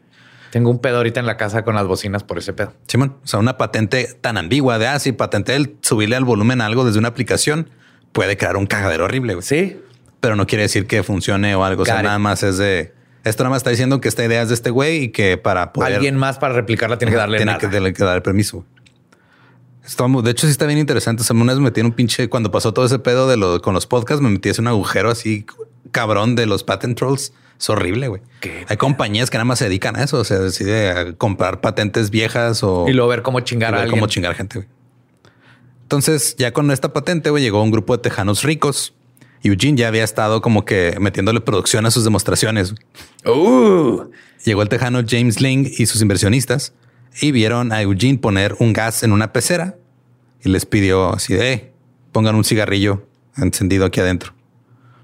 [0.50, 2.74] Tengo un pedo ahorita en la casa con las bocinas por ese pedo.
[2.86, 6.60] Simón, o sea, una patente tan ambigua de ah, sí, patenté el subirle al volumen
[6.60, 7.70] a algo desde una aplicación
[8.12, 9.42] puede crear un cagadero horrible, güey.
[9.46, 9.80] Sí.
[10.20, 11.82] pero no quiere decir que funcione o algo.
[11.82, 12.04] O sea, it.
[12.04, 12.92] nada más es de
[13.24, 15.72] esto, nada más está diciendo que esta idea es de este güey y que para
[15.72, 17.58] poder Alguien más para replicarla tiene que darle tiene nada.
[17.60, 18.64] que, darle- que dar el permiso.
[19.84, 21.22] Está muy- de hecho, sí está bien interesante.
[21.22, 23.36] O sea, una vez me metí en un pinche cuando pasó todo ese pedo de
[23.36, 25.44] lo con los podcasts, me metí en un agujero así
[25.90, 27.32] cabrón de los patent trolls.
[27.58, 28.22] Es horrible, güey.
[28.68, 30.18] Hay compañías que nada más se dedican a eso.
[30.18, 33.98] O sea, decide a comprar patentes viejas o Y luego ver cómo chingar a alguien.
[34.00, 34.58] cómo chingar gente.
[34.60, 34.68] güey.
[35.82, 38.94] Entonces, ya con esta patente, güey, llegó un grupo de tejanos ricos.
[39.44, 42.74] Eugene ya había estado como que metiéndole producción a sus demostraciones.
[43.26, 44.04] Uh,
[44.44, 46.72] Llegó el tejano James Ling y sus inversionistas
[47.20, 49.76] y vieron a Eugene poner un gas en una pecera
[50.42, 51.72] y les pidió así de "Eh,
[52.12, 53.06] pongan un cigarrillo
[53.36, 54.32] encendido aquí adentro.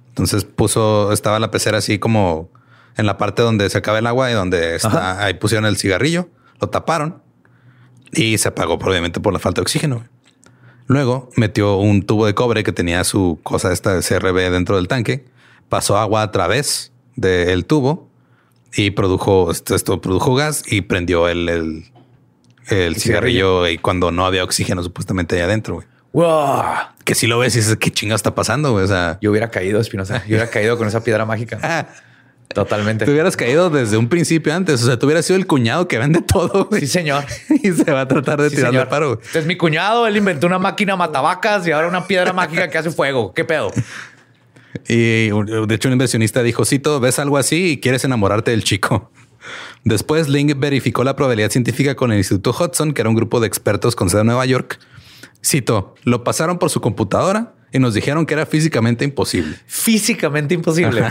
[0.09, 2.51] Entonces puso, estaba la pecera así como
[2.97, 6.29] en la parte donde se acaba el agua y donde está, ahí pusieron el cigarrillo,
[6.61, 7.23] lo taparon
[8.13, 10.05] y se apagó obviamente por la falta de oxígeno.
[10.87, 14.89] Luego metió un tubo de cobre que tenía su cosa esta de CRB dentro del
[14.89, 15.27] tanque,
[15.69, 18.09] pasó agua a través del tubo
[18.75, 21.85] y produjo esto, esto produjo gas y prendió el, el,
[22.71, 25.75] el cigarrillo y cuando no había oxígeno supuestamente ahí adentro.
[25.77, 25.87] güey.
[26.13, 26.63] wow.
[27.05, 28.73] Que si lo ves y dices qué chinga está pasando.
[28.73, 28.85] güey?
[28.85, 30.19] O sea, Yo hubiera caído, Espinosa.
[30.27, 31.59] Yo hubiera caído con esa piedra mágica.
[31.63, 31.87] ah,
[32.55, 33.05] Totalmente.
[33.05, 34.83] te hubieras caído desde un principio antes.
[34.83, 36.81] O sea, tú hubieras sido el cuñado que vende todo güey.
[36.83, 37.25] Sí, señor.
[37.63, 38.89] y se va a tratar de Sí, tirarle señor.
[38.89, 39.15] paro.
[39.17, 39.21] güey.
[39.27, 40.07] Este es mi cuñado.
[40.07, 43.33] Él inventó una máquina matavacas y ahora una piedra mágica que hace fuego.
[43.35, 43.71] ¿Qué pedo?
[44.87, 49.11] Y de hecho, un inversionista dijo: Cito, ves algo así y quieres enamorarte del chico.
[49.85, 53.47] Después, Ling verificó la probabilidad científica con el Instituto Hudson, que era un grupo de
[53.47, 54.79] expertos con sede en Nueva York.
[55.45, 59.57] Cito, lo pasaron por su computadora y nos dijeron que era físicamente imposible.
[59.67, 61.05] Físicamente imposible.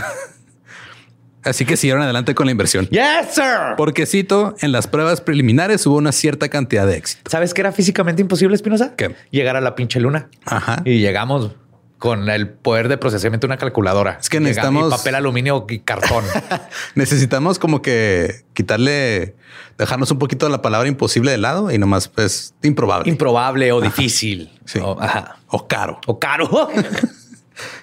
[1.44, 2.88] Así que siguieron adelante con la inversión.
[2.88, 3.74] Yes, sir.
[3.76, 7.30] Porque cito, en las pruebas preliminares hubo una cierta cantidad de éxito.
[7.30, 8.94] ¿Sabes qué era físicamente imposible, Espinosa?
[8.96, 9.14] ¿Qué?
[9.30, 10.28] Llegar a la pinche luna.
[10.44, 10.82] Ajá.
[10.84, 11.52] Y llegamos
[11.98, 14.18] con el poder de procesamiento de una calculadora.
[14.20, 16.24] Es que necesitamos- y papel aluminio y cartón.
[16.94, 19.34] Necesitamos como que quitarle,
[19.78, 23.80] dejarnos un poquito de la palabra imposible de lado y nomás pues improbable Improbable o
[23.80, 24.50] difícil.
[24.64, 24.78] Sí.
[24.80, 25.36] O, ajá.
[25.48, 26.00] o caro.
[26.06, 26.68] O caro.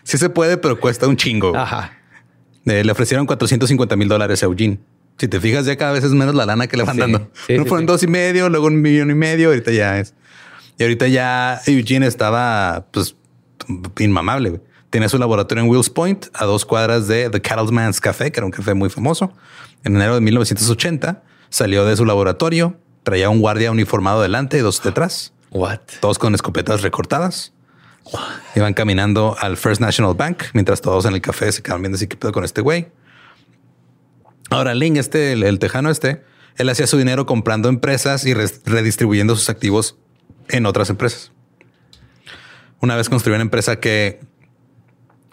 [0.03, 1.55] Sí se puede, pero cuesta un chingo.
[1.55, 1.91] ajá.
[2.65, 4.79] Eh, le ofrecieron 450 mil dólares a Eugene.
[5.17, 7.29] Si te fijas, ya cada vez es menos la lana que le van Sí, dando.
[7.45, 9.49] sí, no sí, fueron dos y medio, luego un millón y medio.
[9.49, 10.13] Ahorita ya es.
[10.77, 13.15] Y ahorita ya Eugene estaba pues
[13.99, 14.61] inmamable.
[14.89, 18.45] Tenía su laboratorio en Wills Point, a dos cuadras de The Cattleman's Café, que era
[18.45, 19.33] un café muy famoso.
[19.83, 24.81] En enero de 1980 salió de su laboratorio, traía un guardia uniformado delante y dos
[24.81, 25.79] detrás, What?
[25.99, 27.53] todos con escopetas recortadas.
[28.55, 32.07] Iban caminando al First National Bank mientras todos en el café se quedaban viendo así
[32.07, 32.87] qué pedo con este güey.
[34.49, 36.23] Ahora, Ling, este, el, el tejano este,
[36.57, 39.97] él hacía su dinero comprando empresas y redistribuyendo sus activos
[40.49, 41.31] en otras empresas.
[42.81, 44.19] Una vez construyó una empresa que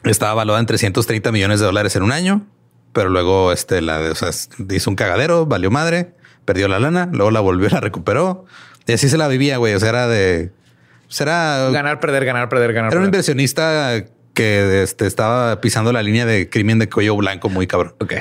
[0.04, 2.46] estaba valuada en 330 millones de dólares en un año,
[2.92, 4.30] pero luego este, la, o sea,
[4.70, 6.14] hizo un cagadero, valió madre,
[6.44, 8.46] perdió la lana, luego la volvió, la recuperó
[8.86, 9.74] y así se la vivía, güey.
[9.74, 10.52] O sea, era de...
[11.08, 12.90] Será Ganar, perder, ganar, perder, ganar.
[12.90, 13.14] era un perder.
[13.14, 17.94] inversionista que este, estaba pisando la línea de crimen de cuello blanco muy cabrón.
[18.00, 18.14] Ok.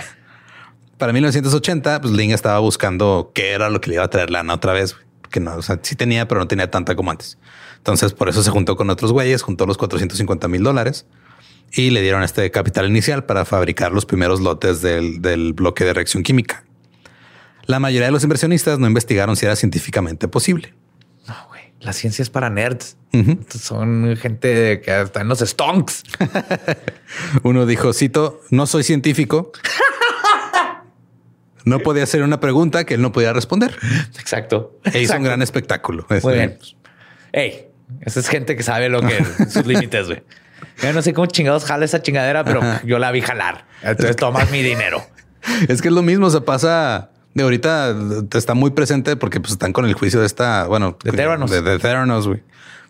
[0.97, 4.53] Para 1980, pues Ling estaba buscando qué era lo que le iba a traer lana
[4.53, 4.93] otra vez.
[4.93, 5.05] güey.
[5.21, 7.37] porque no, o sea, sí tenía, pero no tenía tanta como antes.
[7.81, 11.05] Entonces, por eso se juntó con otros güeyes, juntó los 450 mil dólares
[11.73, 15.93] y le dieron este capital inicial para fabricar los primeros lotes del, del bloque de
[15.93, 16.63] reacción química.
[17.65, 20.73] La mayoría de los inversionistas no investigaron si era científicamente posible.
[21.27, 21.61] No, güey.
[21.79, 22.97] La ciencia es para nerds.
[23.49, 26.03] Son gente que está en los stonks.
[27.43, 29.51] Uno dijo, cito, no soy científico.
[31.63, 33.77] No podía hacer una pregunta que él no podía responder.
[34.19, 34.79] Exacto.
[34.91, 36.07] E hizo un gran espectáculo.
[36.09, 36.57] Muy Este, bien.
[37.33, 37.67] Ey,
[38.01, 40.23] esa es gente que sabe lo que sus límites, güey.
[40.81, 43.65] Yo no sé cómo chingados jala esa chingadera, pero yo la vi jalar.
[43.83, 45.03] Entonces tomas mi dinero.
[45.67, 47.95] Es que es lo mismo, se pasa de ahorita
[48.33, 51.49] está muy presente porque pues están con el juicio de esta, bueno, De Theranos.
[51.49, 52.43] de, de Theranos, güey.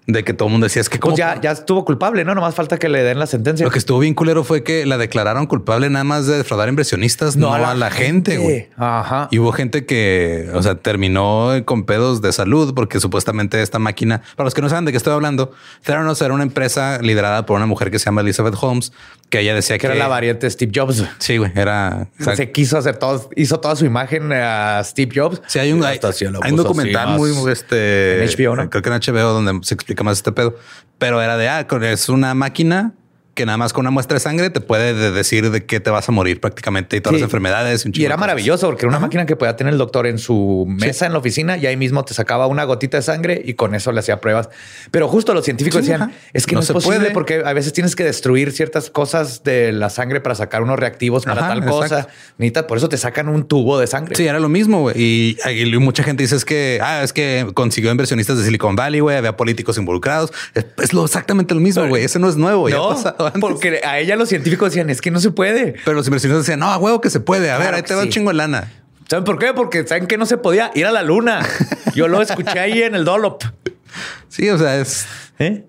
[0.08, 2.34] De que todo el mundo decía es que como Pues ya, ya estuvo culpable, ¿no?
[2.34, 3.64] Nomás falta que le den la sentencia.
[3.64, 7.38] lo que estuvo bien culero fue que la declararon culpable nada más de defraudar inversionistas,
[7.38, 8.70] no, a la, gente, güey.
[8.78, 9.28] Ajá.
[9.30, 14.24] Y hubo gente que, o sea, terminó con pedos de salud porque supuestamente esta máquina,
[14.36, 15.52] para los que no saben de qué estoy hablando,
[15.84, 18.92] Theranos era una empresa liderada por una mujer que se llama Elizabeth Holmes,
[19.30, 21.04] que ella decía que que era la variante de Steve Jobs.
[21.20, 22.08] Sí, güey, era.
[22.20, 25.42] O sea, se quiso hacer todo, hizo toda su imagen a Steve Jobs.
[25.48, 26.00] Sí, hay un, hay,
[26.42, 28.70] hay un documental muy, este En HBO, ¿no?
[28.70, 30.56] Creo que en HBO donde se explica más este pedo.
[30.98, 32.94] Pero era de ah, es una máquina
[33.34, 35.90] que nada más con una muestra de sangre te puede de- decir de qué te
[35.90, 37.22] vas a morir prácticamente y todas Sí.
[37.22, 37.86] las enfermedades.
[37.86, 40.66] un Y era maravilloso porque era una máquina que podía tener el doctor en su
[40.68, 43.74] mesa en la oficina y ahí mismo te sacaba una gotita de sangre y con
[43.76, 44.50] eso le hacía pruebas.
[44.92, 46.12] Pero justo los científicos Sí, decían ajá.
[46.34, 47.12] es que no, No es se posible puede.
[47.12, 51.24] porque a veces tienes que destruir ciertas cosas de la sangre para sacar unos reactivos
[51.26, 51.86] para Ajá, tal cosa.
[52.00, 52.14] exacto.
[52.38, 54.16] Necesitas, por eso te sacan un tubo de sangre.
[54.16, 54.96] Sí, era lo mismo, güey.
[55.02, 59.00] Y, y mucha gente dice es que, ah, es que consiguió inversionistas de Silicon Valley,
[59.00, 60.32] güey, había políticos involucrados.
[60.54, 62.04] Es, es lo exactamente lo mismo, güey.
[62.04, 63.42] Ese no es nuevo, ya pasado antes.
[63.42, 65.76] porque a ella los científicos decían es que no se puede.
[65.84, 67.52] Pero los inversionistas decían, no, a huevo que se puede.
[67.52, 68.72] A ver, ahí te va un chingo de lana.
[69.10, 69.54] ¿Saben por qué?
[69.54, 71.46] Porque saben que no se podía ir a la luna.
[71.96, 73.44] Yo lo escuché ahí en el Dolop.
[74.30, 75.06] Sí, o sea, es
[75.42, 75.66] ¿Eh?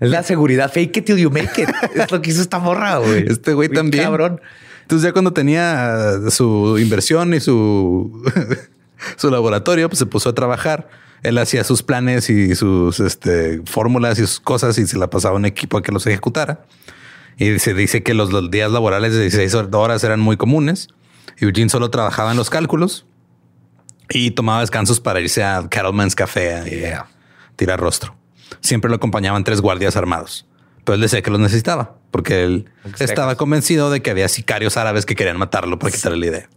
[0.00, 0.72] Es la seguridad.
[0.72, 1.68] Fake it till you make it.
[1.94, 3.26] es lo que hizo esta morra, güey.
[3.28, 4.04] Este güey también.
[4.04, 4.40] Cabrón.
[4.82, 8.22] Entonces ya cuando tenía su inversión y su,
[9.16, 10.88] su laboratorio, pues se puso a trabajar.
[11.24, 15.34] Él hacía sus planes y sus este, fórmulas y sus cosas y se la pasaba
[15.34, 16.64] a un equipo a que los ejecutara.
[17.36, 20.88] Y se dice que los, los días laborales de 16 horas eran muy comunes.
[21.38, 23.06] Eugene solo trabajaba en los cálculos
[24.08, 27.06] y tomaba descansos para irse a Cattleman's Café a Yeah.
[27.56, 28.14] tirar rostro.
[28.60, 30.46] Siempre lo acompañaban tres guardias armados.
[30.84, 33.10] Pero él decía que los necesitaba porque él Extras.
[33.10, 36.48] estaba convencido de que había sicarios árabes que querían matarlo para quitarle la idea.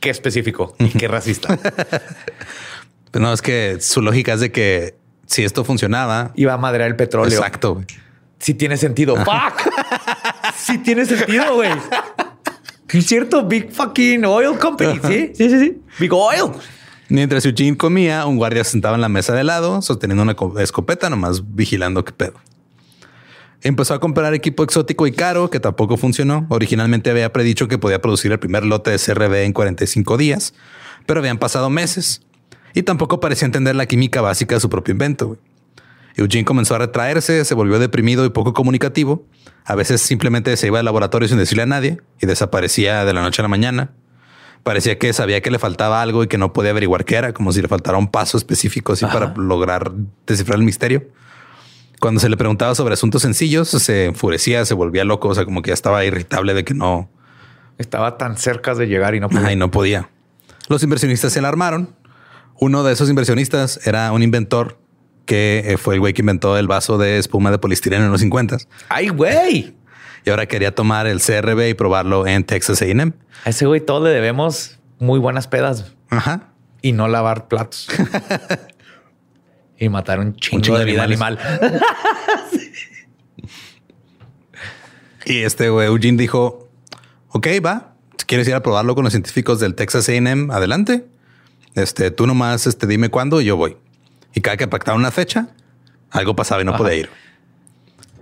[0.00, 1.56] Qué específico y qué racista.
[3.20, 4.94] No es que su lógica es de que
[5.26, 7.36] si esto funcionaba, Iba a madrear el petróleo.
[7.36, 7.74] exacto.
[7.74, 7.86] güey.
[8.38, 9.16] Sí tiene sentido.
[9.16, 9.72] Fuck.
[10.56, 11.70] sí tiene sentido, güey.
[12.88, 15.00] Es cierto, Big fucking oil company.
[15.06, 15.82] Sí, sí, sí, sí.
[15.98, 16.52] Big oil.
[17.08, 20.58] Mientras Eugene comía, un guardia se sentaba en la mesa de lado, sosteniendo una co-
[20.58, 22.34] escopeta, nomás vigilando qué pedo.
[23.62, 26.46] Empezó a comprar equipo exótico y caro, que tampoco funcionó.
[26.50, 30.54] Originalmente había predicho que podía producir el primer lote de CRB en 45 días,
[31.06, 32.22] pero habían pasado meses
[32.76, 35.28] y tampoco parecía entender la química básica de su propio invento.
[35.28, 35.40] güey.
[36.14, 39.24] Eugene comenzó a retraerse, se volvió deprimido y poco comunicativo.
[39.64, 43.22] A veces simplemente se iba al laboratorio sin decirle a nadie y desaparecía de la
[43.22, 43.92] noche a la mañana.
[44.62, 47.50] Parecía que sabía que le faltaba algo y que no podía averiguar qué era, como
[47.50, 49.92] si le faltara un paso específico así para lograr
[50.26, 51.08] descifrar el misterio.
[51.98, 55.62] Cuando se le preguntaba sobre asuntos sencillos, se enfurecía, se volvía loco, o sea, como
[55.62, 57.08] que ya estaba irritable de que no,
[57.78, 59.46] Estaba tan cerca de llegar y no pudo.
[59.46, 60.10] Ay, no podía.
[60.68, 61.94] Los inversionistas se alarmaron.
[62.58, 64.78] Uno de esos inversionistas era un inventor
[65.26, 68.20] que eh, fue el güey que inventó el vaso de espuma de polistireno en los
[68.20, 69.74] 50 Ay, güey.
[70.24, 73.12] y ahora quería tomar el CRB y probarlo en Texas A&M.
[73.44, 76.48] A ese güey todo le debemos muy buenas pedas Ajá.
[76.80, 77.88] y no lavar platos.
[79.78, 81.38] y matar un chingo, chingo de de vida animal.
[85.26, 86.68] Y este güey Eugene dijo,
[87.30, 87.94] ok, va.
[88.16, 91.06] Si quieres ir a probarlo con los científicos del Texas A&M, adelante.
[91.76, 93.76] Este, tú nomás este, dime cuándo y yo voy.
[94.34, 95.48] Y cada que pactaba una fecha,
[96.10, 97.10] algo pasaba y no podía ir.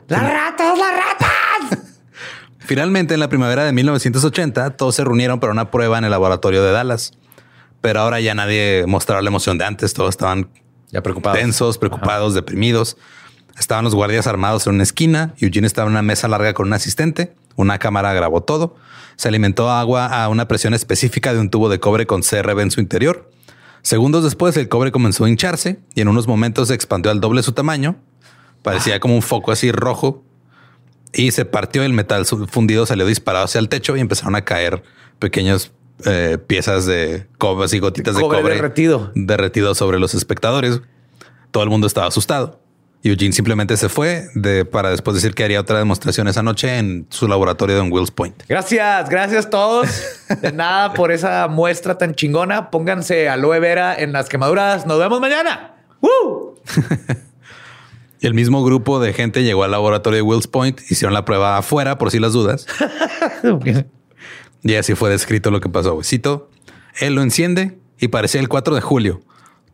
[0.08, 1.78] ¡Las ratas, las ratas!
[2.58, 6.62] Finalmente, en la primavera de 1980, todos se reunieron para una prueba en el laboratorio
[6.62, 7.12] de Dallas.
[7.80, 9.92] Pero ahora ya nadie mostraba la emoción de antes.
[9.94, 10.48] Todos estaban
[10.90, 11.38] Ya preocupados.
[11.38, 12.96] tensos, preocupados, deprimidos.
[13.58, 15.34] Estaban los guardias armados en una esquina.
[15.38, 17.34] Eugene estaba en una mesa larga con un asistente.
[17.56, 18.76] Una cámara grabó todo.
[19.16, 22.70] Se alimentó agua a una presión específica de un tubo de cobre con CRB en
[22.70, 23.30] su interior.
[23.84, 27.42] Segundos después, el cobre comenzó a hincharse y en unos momentos se expandió al doble
[27.42, 27.96] su tamaño.
[28.62, 30.24] Parecía como un foco así rojo
[31.12, 34.82] y se partió el metal fundido, salió disparado hacia el techo y empezaron a caer
[35.18, 35.72] pequeños
[36.06, 39.12] eh, piezas de cobre, así gotitas de Cobre cobre derretido.
[39.14, 40.80] derretido sobre los espectadores.
[41.50, 42.63] Todo el mundo estaba asustado.
[43.04, 47.06] Eugene simplemente se fue de, para después decir que haría otra demostración esa noche en
[47.10, 48.44] su laboratorio en Wills Point.
[48.48, 49.88] Gracias, gracias todos.
[50.40, 52.70] De nada por esa muestra tan chingona.
[52.70, 54.86] Pónganse aloe vera en las quemaduras.
[54.86, 55.74] Nos vemos mañana.
[56.00, 56.58] ¡Woo!
[58.20, 61.58] Y el mismo grupo de gente llegó al laboratorio de Wills Point, hicieron la prueba
[61.58, 62.66] afuera por si las dudas.
[64.66, 66.02] Y así fue descrito lo que pasó.
[66.02, 66.48] Cito,
[66.98, 69.20] él lo enciende y parecía el 4 de julio.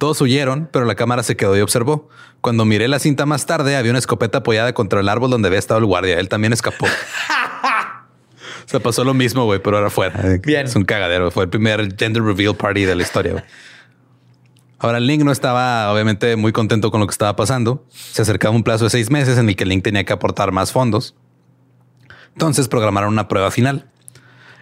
[0.00, 2.08] Todos huyeron, pero la cámara se quedó y observó.
[2.40, 5.58] Cuando miré la cinta más tarde, había una escopeta apoyada contra el árbol donde había
[5.58, 6.18] estado el guardia.
[6.18, 6.86] Él también escapó.
[8.64, 10.38] o sea, pasó lo mismo, güey, pero ahora afuera.
[10.42, 10.64] Bien.
[10.64, 11.30] Es un cagadero.
[11.30, 13.32] Fue el primer gender reveal party de la historia.
[13.32, 13.44] güey.
[14.78, 17.84] Ahora, Link no estaba obviamente muy contento con lo que estaba pasando.
[17.90, 20.72] Se acercaba un plazo de seis meses en el que Link tenía que aportar más
[20.72, 21.14] fondos.
[22.32, 23.90] Entonces programaron una prueba final.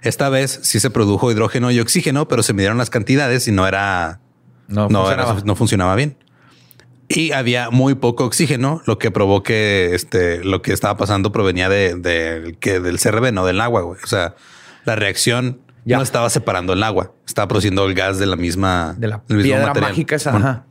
[0.03, 3.69] Esta vez sí se produjo hidrógeno y oxígeno, pero se midieron las cantidades y no
[3.69, 4.19] era
[4.69, 5.33] No, no, funcionaba.
[5.33, 6.17] era- no funcionaba bien.
[7.09, 11.69] Y había muy poco oxígeno, lo que probó que este, lo que estaba pasando provenía
[11.69, 13.81] de, de- que del CRB, no del agua.
[13.83, 13.99] güey.
[14.05, 14.35] O sea,
[14.85, 15.97] la reacción Ya.
[15.97, 19.43] no estaba separando el agua, estaba produciendo el gas de la misma, de la del
[19.43, 19.91] piedra material.
[19.93, 20.31] mágica esa.
[20.33, 20.65] Bueno, Ajá.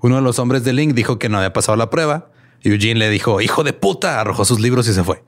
[0.00, 2.28] Uno de los hombres de Link dijo que no había pasado la prueba.
[2.64, 5.22] y Eugene le dijo, hijo de puta, arrojó sus libros y se fue.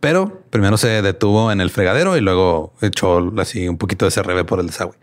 [0.00, 4.44] Pero primero se detuvo en el fregadero y luego echó así un poquito de CRB
[4.44, 4.96] por el desagüe.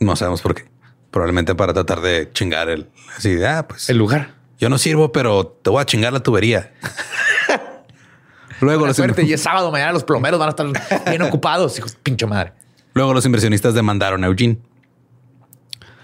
[0.00, 0.64] No sabemos por qué.
[1.10, 4.34] Probablemente para tratar de chingar el así de ah, pues El lugar.
[4.58, 6.72] yo no sirvo, pero te voy a chingar la tubería.
[8.60, 9.24] luego, Buena los, suerte.
[9.24, 10.66] Y es sábado, mañana los plomeros van a estar
[11.08, 12.52] bien ocupados, hijos pinche madre.
[12.94, 14.58] luego los inversionistas demandaron a Eugene.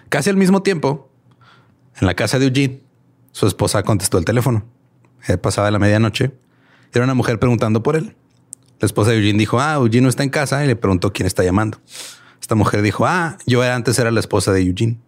[0.09, 1.11] Casi al mismo tiempo,
[2.01, 2.83] en la casa de Eugene,
[3.33, 4.65] su esposa contestó el teléfono.
[5.29, 6.33] Eh, pasaba la medianoche.
[6.93, 8.17] Era una mujer preguntando por él.
[8.81, 11.27] La esposa de Eugene dijo, ah, Eugene no está en casa y le preguntó quién
[11.27, 11.79] está llamando.
[12.45, 14.99] Esta mujer dijo, ah, yo era antes era la esposa de Eugene.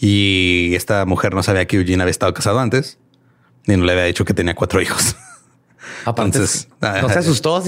[0.00, 2.96] Y esta mujer no sabía que Eugene había estado casado antes
[3.66, 5.16] ni no le había dicho que tenía cuatro hijos.
[6.06, 7.62] Aparte, Entonces, no se asustó.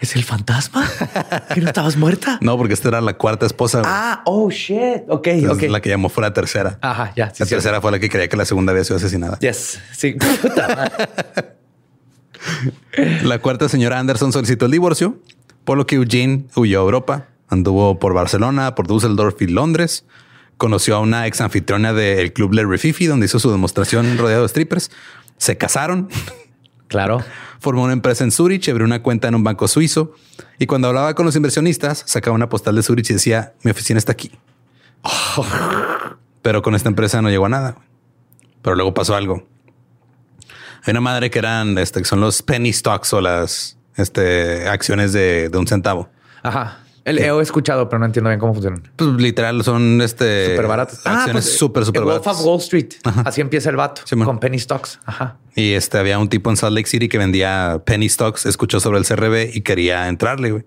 [0.00, 0.84] ¿Es el fantasma?
[1.54, 2.38] ¿Que no estabas muerta?
[2.40, 3.82] No, porque esta era la cuarta esposa.
[3.84, 5.04] Ah, oh shit.
[5.06, 5.70] Ok, Entonces, ok.
[5.70, 6.76] La que llamó fue la tercera.
[6.82, 7.30] Ajá, ya.
[7.30, 7.50] Sí, la sí.
[7.50, 9.38] tercera fue la que creía que la segunda había sido asesinada.
[9.38, 9.80] Yes.
[9.96, 10.16] Sí.
[13.22, 15.20] La cuarta señora Anderson solicitó el divorcio,
[15.64, 17.29] por lo que Eugene huyó a Europa.
[17.50, 20.04] Anduvo por Barcelona, por Düsseldorf y Londres.
[20.56, 24.48] Conoció a una ex anfitriona del club Le Refifi, donde hizo su demostración rodeado de
[24.48, 24.90] strippers.
[25.36, 26.08] Se casaron,
[26.88, 27.24] Claro.
[27.60, 30.14] formó una empresa en Zurich, abrió una cuenta en un banco suizo.
[30.58, 33.98] Y cuando hablaba con los inversionistas, sacaba una postal de Zurich y decía, mi oficina
[33.98, 34.30] está aquí.
[36.42, 37.76] Pero con esta empresa no llegó a nada.
[38.62, 39.46] Pero luego pasó algo.
[40.84, 45.12] Hay una madre que eran, este, que son los penny stocks o las este, acciones
[45.12, 46.08] de, de un centavo.
[46.42, 46.80] Ajá.
[47.04, 48.82] El, he escuchado, pero no entiendo bien cómo funcionan.
[48.96, 51.00] Pues literal son este Súper baratos.
[51.04, 52.40] Ah, acciones pues, súper, súper el Wolf baratas.
[52.42, 52.88] of Wall Street.
[53.24, 54.02] Así empieza el vato.
[54.04, 55.00] Sí, con penny stocks.
[55.06, 55.38] Ajá.
[55.54, 58.98] Y este había un tipo en Salt Lake City que vendía penny stocks, escuchó sobre
[58.98, 60.50] el CRB y quería entrarle.
[60.52, 60.64] güey.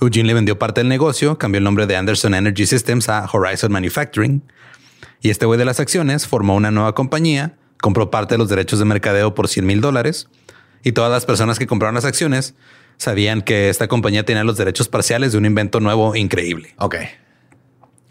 [0.00, 3.70] Eugene le vendió parte del negocio, cambió el nombre de Anderson Energy Systems a Horizon
[3.70, 4.42] Manufacturing.
[5.20, 8.78] Y este güey de las acciones formó una nueva compañía, compró parte de los derechos
[8.78, 10.28] de mercadeo por 100 mil dólares.
[10.82, 12.54] Y todas las personas que compraron las acciones
[13.00, 16.74] sabían que esta compañía tenía los derechos parciales de un invento nuevo increíble.
[16.76, 16.96] Ok.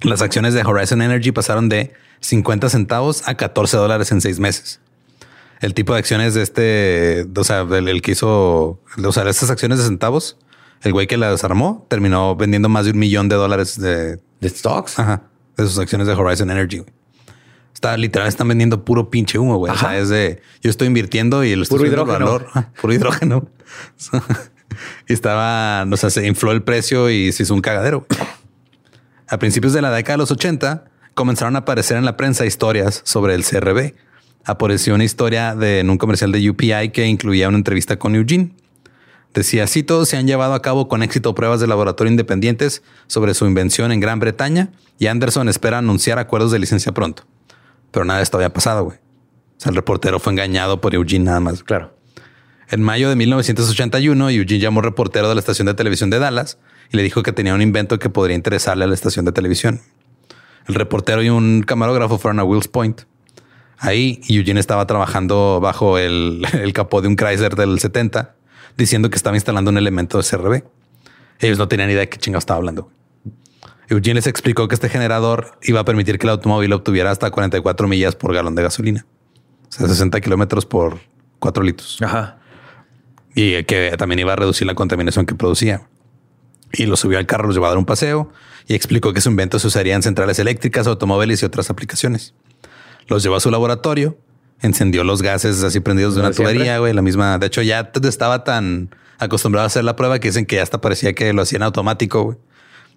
[0.01, 4.81] Las acciones de Horizon Energy pasaron de 50 centavos a 14 dólares en seis meses.
[5.61, 9.51] El tipo de acciones de este, o sea, el, el que hizo, o sea, estas
[9.51, 10.37] acciones de centavos,
[10.81, 14.49] el güey que las armó terminó vendiendo más de un millón de dólares de, ¿De
[14.49, 14.97] stocks?
[14.97, 15.21] ajá,
[15.55, 16.79] de sus acciones de Horizon Energy.
[16.79, 16.91] güey.
[17.75, 19.71] Está literal, están vendiendo puro pinche humo, güey.
[19.71, 22.25] O sea, es de yo estoy invirtiendo y el estoy Puro hidrógeno.
[22.25, 23.47] valor, ah, puro hidrógeno.
[25.07, 28.05] y estaba, o sea, se infló el precio y se hizo un cagadero.
[29.27, 33.01] A principios de la década de los 80 comenzaron a aparecer en la prensa historias
[33.03, 33.93] sobre el CRB.
[34.45, 38.55] Apareció una historia en un comercial de UPI que incluía una entrevista con Eugene.
[39.33, 43.45] Decía, todos se han llevado a cabo con éxito pruebas de laboratorio independientes sobre su
[43.45, 47.23] invención en Gran Bretaña y Anderson espera anunciar acuerdos de licencia pronto.
[47.91, 48.97] Pero nada de esto había pasado, güey.
[48.97, 51.63] O sea, el reportero fue engañado por Eugene nada más.
[51.63, 51.98] Claro.
[52.71, 56.59] En mayo de 1981, Eugene llamó reportero de la estación de televisión de Dallas
[56.91, 59.81] y le dijo que tenía un invento que podría interesarle a la estación de televisión.
[60.67, 63.01] El reportero y un camarógrafo fueron a Wills Point.
[63.79, 66.45] Ahí Eugene estaba trabajando bajo el,
[66.75, 68.35] capó de un Chrysler del 70,
[68.77, 70.63] diciendo que estaba instalando un elemento de CRB.
[71.39, 72.91] Ellos no tenían idea de qué chingado estaba hablando.
[73.87, 77.87] Eugene les explicó que este generador iba a permitir que el automóvil obtuviera hasta 44
[77.87, 79.07] millas por galón de gasolina.
[79.69, 80.99] O sea, 60 kilómetros por
[81.39, 82.38] 4 litros Ajá.
[83.41, 85.87] Y que también iba a reducir la contaminación que producía.
[86.73, 88.31] y los subió al carro, los llevó a dar un paseo
[88.67, 92.35] y explicó que su invento se usaría en centrales eléctricas, automóviles y otras aplicaciones.
[93.07, 94.17] Los llevó a su laboratorio,
[94.61, 96.53] encendió los gases así prendidos de una siempre.
[96.53, 97.39] tubería, güey, la misma.
[97.39, 100.79] De hecho, ya estaba tan acostumbrado a hacer la prueba que dicen que ya hasta
[100.81, 102.23] parecía que lo hacían automático.
[102.23, 102.37] güey.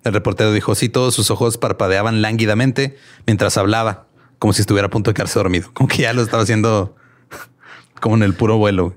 [0.05, 4.07] El reportero dijo, sí, todos sus ojos parpadeaban lánguidamente mientras hablaba,
[4.38, 6.97] como si estuviera a punto de quedarse dormido, como que ya lo estaba haciendo
[8.01, 8.97] como en el puro vuelo.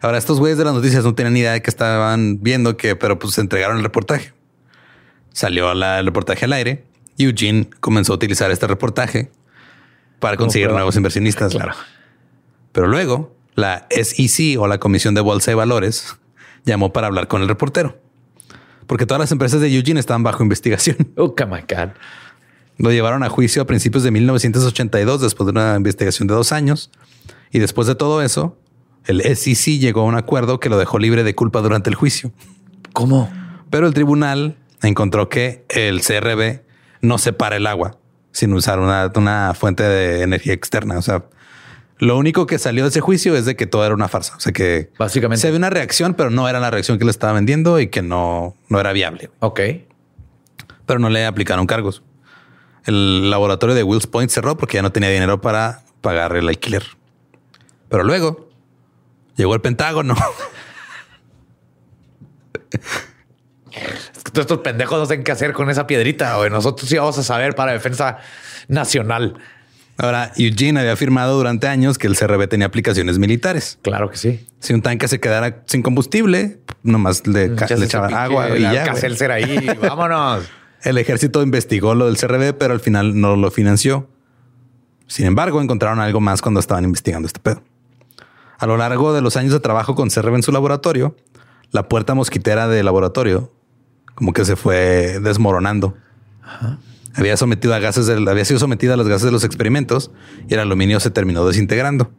[0.00, 2.96] Ahora, estos güeyes de las noticias no tenían ni idea de que estaban viendo que,
[2.96, 4.32] pero pues entregaron el reportaje.
[5.32, 6.84] Salió la- el reportaje al aire
[7.16, 9.30] y Eugene comenzó a utilizar este reportaje
[10.18, 11.52] para conseguir nuevos inversionistas.
[11.52, 11.72] Claro.
[12.72, 16.16] Pero luego la SEC o la Comisión de Bolsa de Valores
[16.64, 17.98] llamó para hablar con el reportero.
[18.86, 20.96] Porque todas las empresas de Eugene estaban bajo investigación.
[21.16, 21.90] Oh, my God.
[22.78, 26.90] Lo llevaron a juicio a principios de 1982 después de una investigación de dos años.
[27.52, 28.56] Y después de todo eso,
[29.06, 32.32] el SEC llegó a un acuerdo que lo dejó libre de culpa durante el juicio.
[32.92, 33.30] ¿Cómo?
[33.70, 36.62] Pero el tribunal encontró que el CRB
[37.02, 37.98] no separa el agua
[38.32, 40.98] sin usar una, una fuente de energía externa.
[40.98, 41.24] O sea,
[41.98, 44.36] lo único que salió de ese juicio es de que todo era una farsa.
[44.36, 45.40] O sea que Básicamente.
[45.40, 48.02] se había una reacción, pero no era la reacción que le estaba vendiendo y que
[48.02, 49.30] no, no era viable.
[49.40, 49.60] Ok.
[50.86, 52.02] Pero no le aplicaron cargos.
[52.84, 56.84] El laboratorio de Wills Point cerró porque ya no tenía dinero para pagar el alquiler.
[57.88, 58.49] Pero luego
[59.40, 60.14] llegó el Pentágono.
[63.72, 66.36] Es que todos estos pendejos no saben qué hacer con esa piedrita.
[66.36, 66.50] güey.
[66.50, 68.18] Nosotros sí vamos a saber para defensa
[68.68, 69.36] nacional.
[69.96, 73.78] Ahora, Eugene había afirmado durante años que el CRB tenía aplicaciones militares.
[73.82, 74.46] Claro que sí.
[74.58, 78.92] Si un tanque se quedara sin combustible, nomás le, le pinche agua y ya.
[78.92, 79.30] güey.
[79.30, 79.70] Ahí.
[79.80, 80.44] Vámonos.
[80.82, 84.08] El ejército investigó lo del CRB, pero al final no lo financió.
[85.06, 87.62] Sin embargo, encontraron algo más cuando estaban investigando este pedo.
[88.60, 91.16] A lo largo de los años de trabajo con CRB en su laboratorio,
[91.72, 93.52] la puerta mosquitera del laboratorio
[94.14, 95.96] como que se fue desmoronando.
[97.14, 100.10] Había sometido a gases del- había sido sometida a los gases de los experimentos
[100.46, 102.10] y el aluminio se terminó desintegrando.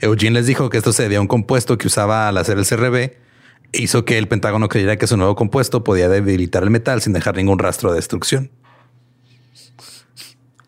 [0.00, 2.66] Eugene les dijo que esto se debía a un compuesto que usaba al hacer el
[2.66, 7.00] CRB e hizo que el Pentágono creyera que su nuevo compuesto podía debilitar el metal
[7.00, 8.50] sin dejar ningún rastro de destrucción.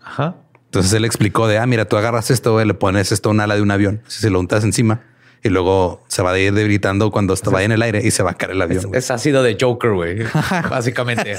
[0.00, 0.36] Ajá.
[0.74, 3.54] Entonces él explicó de, ah, mira, tú agarras esto, le pones esto a un ala
[3.56, 5.00] de un avión, si se lo untas encima
[5.42, 8.22] y luego se va a ir debilitando cuando está vaya en el aire y se
[8.22, 8.90] va a caer el avión.
[8.94, 10.18] Es ácido de Joker, güey.
[10.70, 11.36] Básicamente.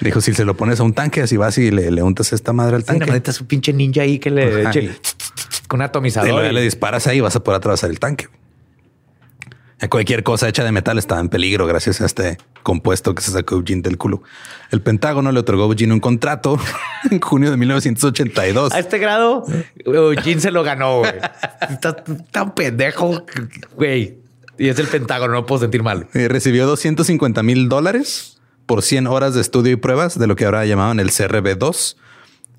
[0.00, 2.52] Dijo, si se lo pones a un tanque, así vas y le, le untas esta
[2.52, 3.06] madre al tanque.
[3.06, 4.96] manita su pinche ninja ahí que le eche y-
[5.68, 6.30] con un Y atomizador.
[6.30, 8.28] luego y- le disparas ahí y vas a poder atravesar el tanque.
[9.90, 13.56] Cualquier cosa hecha de metal estaba en peligro gracias a este compuesto que se sacó
[13.56, 14.22] Eugene del culo.
[14.70, 16.58] El Pentágono le otorgó a Eugene un contrato
[17.10, 18.72] en junio de 1982.
[18.72, 19.44] A este grado,
[19.84, 21.12] Eugene se lo ganó, güey.
[21.70, 21.96] Está
[22.30, 23.24] tan pendejo,
[23.76, 24.18] güey.
[24.56, 26.08] Y es el Pentágono, no puedo sentir mal.
[26.14, 30.46] Y recibió 250 mil dólares por 100 horas de estudio y pruebas de lo que
[30.46, 31.96] ahora llamaban el CRB2.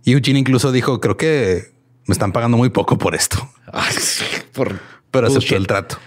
[0.03, 1.71] Y Eugene incluso dijo, creo que
[2.05, 3.95] me están pagando muy poco por esto, Ay,
[4.53, 5.97] por pero aceptó el trato.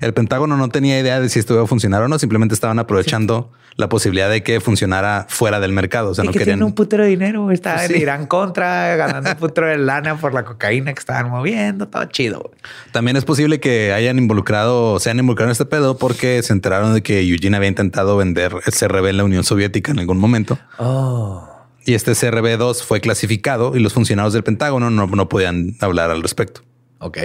[0.00, 2.78] El Pentágono no tenía idea de si esto iba a funcionar o no, simplemente estaban
[2.78, 6.10] aprovechando la posibilidad de que funcionara fuera del mercado.
[6.10, 6.58] O sea, Y no que querían...
[6.58, 7.50] tiene un putero de dinero.
[7.50, 7.96] Está en.
[7.96, 11.88] Irán contra, ganando un putero de lana por la cocaína que estaban moviendo.
[11.88, 12.50] Todo chido.
[12.92, 16.94] También es posible que hayan involucrado, se hayan involucrado en este pedo porque se enteraron
[16.94, 20.58] de que Eugene había intentado vender el CRB en la Unión Soviética en algún momento.
[20.78, 21.46] Oh.
[21.84, 26.22] Y este CRB2 fue clasificado y los funcionarios del Pentágono no, no podían hablar al
[26.22, 26.62] respecto.
[26.98, 27.18] Ok.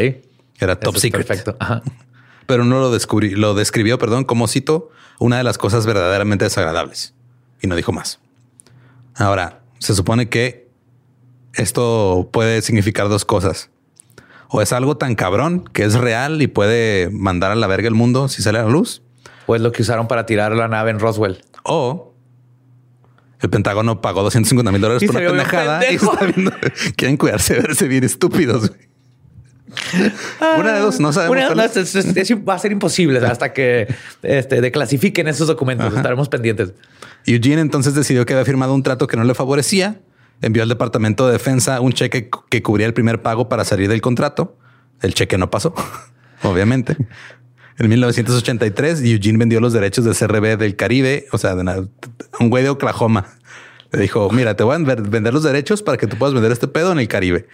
[0.57, 1.27] Era top Eso es secret.
[1.27, 1.57] Perfecto.
[1.59, 1.81] Ajá.
[2.45, 4.89] Pero no lo descubrí, lo describió, perdón, como cito,
[5.19, 7.13] una de las cosas verdaderamente desagradables.
[7.61, 8.19] Y no dijo más.
[9.15, 10.67] Ahora, se supone que
[11.53, 13.69] esto puede significar dos cosas.
[14.49, 17.95] O es algo tan cabrón que es real y puede mandar a la verga el
[17.95, 19.01] mundo si sale a la luz.
[19.47, 21.43] Pues lo que usaron para tirar la nave en Roswell.
[21.63, 22.13] O
[23.41, 26.13] el Pentágono pagó 250 mil dólares por una pendejada y pendejo.
[26.13, 26.51] está viendo,
[26.95, 28.69] quieren cuidarse de verse bien estúpidos.
[28.69, 28.89] güey.
[30.59, 31.35] Una de dos, no sabemos.
[31.37, 31.75] Una- cuál no, es.
[31.77, 33.87] es- es- es- va a ser imposible hasta que
[34.21, 35.93] este, declasifiquen esos documentos.
[35.95, 36.73] Estaremos pendientes.
[37.25, 39.99] Eugene entonces decidió que había firmado un trato que no le favorecía.
[40.41, 44.01] Envió al Departamento de Defensa un cheque que cubría el primer pago para salir del
[44.01, 44.57] contrato.
[45.01, 45.73] El cheque no pasó,
[46.43, 46.95] obviamente.
[47.77, 51.77] En 1983, Eugene vendió los derechos del CRB del Caribe, o sea, de una-
[52.39, 53.25] un güey de Oklahoma.
[53.91, 56.67] Le dijo, mira, te voy a vender los derechos para que tú puedas vender este
[56.67, 57.47] pedo en el Caribe.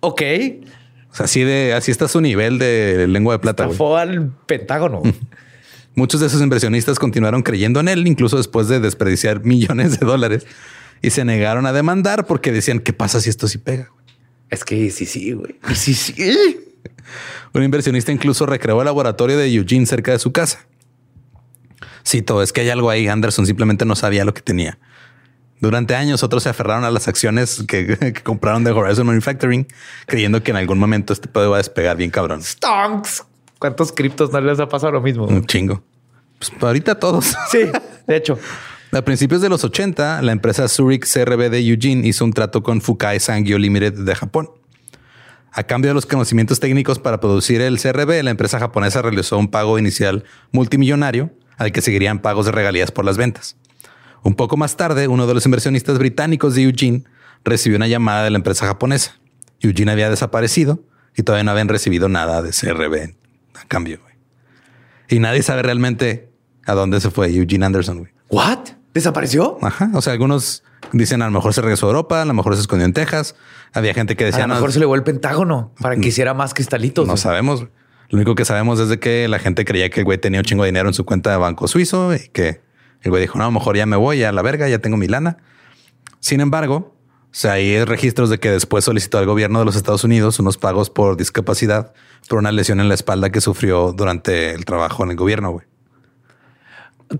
[0.00, 0.22] Ok.
[1.10, 3.64] O sea, así de así está su nivel de lengua de plata.
[3.64, 5.02] Estafó al Pentágono.
[5.94, 10.46] Muchos de esos inversionistas continuaron creyendo en él, incluso después de desperdiciar millones de dólares
[11.02, 13.90] y se negaron a demandar porque decían qué pasa si esto sí pega.
[13.92, 14.04] güey?".
[14.50, 15.58] es que sí, sí, güey.
[15.74, 16.14] Sí, sí.
[17.54, 20.66] Un inversionista incluso recreó el laboratorio de Eugene cerca de su casa.
[22.06, 23.08] Cito, es que hay algo ahí.
[23.08, 24.78] Anderson simplemente no sabía lo que tenía.
[25.60, 29.66] Durante años, otros se aferraron a las acciones que, que compraron de Horizon Manufacturing,
[30.06, 32.42] creyendo que en algún momento este pedo iba a despegar bien cabrón.
[32.42, 33.24] Stonks.
[33.58, 35.24] ¿Cuántos criptos no les ha pasado lo mismo?
[35.24, 35.82] Un chingo.
[36.38, 37.34] Pues ahorita todos.
[37.50, 37.70] Sí,
[38.06, 38.38] de hecho.
[38.92, 42.80] A principios de los 80, la empresa Zurich CRB de Eugene hizo un trato con
[42.80, 44.50] Fukai Sangyo Limited de Japón.
[45.52, 49.48] A cambio de los conocimientos técnicos para producir el CRB, la empresa japonesa realizó un
[49.48, 53.56] pago inicial multimillonario al que seguirían pagos de regalías por las ventas.
[54.26, 57.04] Un poco más tarde, uno de los inversionistas británicos de Eugene
[57.44, 59.20] recibió una llamada de la empresa japonesa.
[59.60, 60.80] Eugene había desaparecido
[61.16, 63.14] y todavía no habían recibido nada de CRB
[63.54, 64.00] a cambio.
[65.08, 66.28] Y nadie sabe realmente
[66.66, 68.10] a dónde se fue Eugene Anderson.
[68.28, 68.70] ¿What?
[68.92, 69.58] ¿Desapareció?
[69.62, 69.90] Ajá.
[69.94, 72.62] O sea, algunos dicen a lo mejor se regresó a Europa, a lo mejor se
[72.62, 73.36] escondió en Texas.
[73.74, 76.08] Había gente que A decía lo mejor no, se le volvió el pentágono para que
[76.08, 77.06] hiciera más cristalitos.
[77.06, 77.68] no sabemos.
[78.08, 80.44] Lo único que sabemos es de que la gente creía que el güey tenía un
[80.44, 82.65] chingo de dinero en su cuenta de banco suizo y que
[83.06, 84.96] el güey dijo, no, a lo mejor ya me voy a la verga, ya tengo
[84.96, 85.38] mi lana.
[86.20, 90.04] Sin embargo, o sea, hay registros de que después solicitó al gobierno de los Estados
[90.04, 91.92] Unidos unos pagos por discapacidad
[92.28, 95.66] por una lesión en la espalda que sufrió durante el trabajo en el gobierno, güey.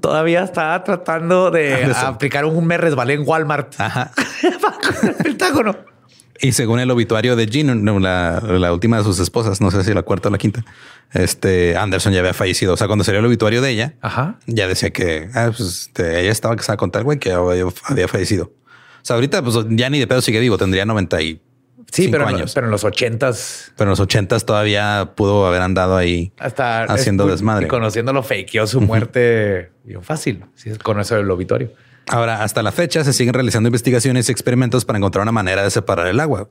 [0.01, 3.75] Todavía estaba tratando de aplicar un me resbalé en Walmart.
[3.79, 4.11] Ajá.
[5.03, 5.77] El pentágono.
[6.41, 9.95] Y según el obituario de Jean, la, la última de sus esposas, no sé si
[9.95, 10.65] la cuarta o la quinta,
[11.13, 12.75] este Anderson ya había fallecido.
[12.75, 14.39] O sea, cuando salió el obituario de ella, Ajá.
[14.47, 18.45] ya decía que ah, pues, este, ella estaba casada con tal güey que había, fallecido.
[18.47, 21.41] O sea, ahorita pues, ya ni de pedo sigue vivo, tendría 90 y
[21.93, 22.53] Sí, cinco pero, años.
[22.53, 26.33] pero en los ochentas Pero en los 80 todavía pudo haber andado ahí.
[26.37, 27.67] hasta Haciendo es- desmadre.
[27.67, 30.45] Y conociéndolo fakeó su muerte bien fácil.
[30.57, 31.73] Sí, con eso del obituario.
[32.09, 35.71] Ahora, hasta la fecha se siguen realizando investigaciones y experimentos para encontrar una manera de
[35.71, 36.49] separar el agua.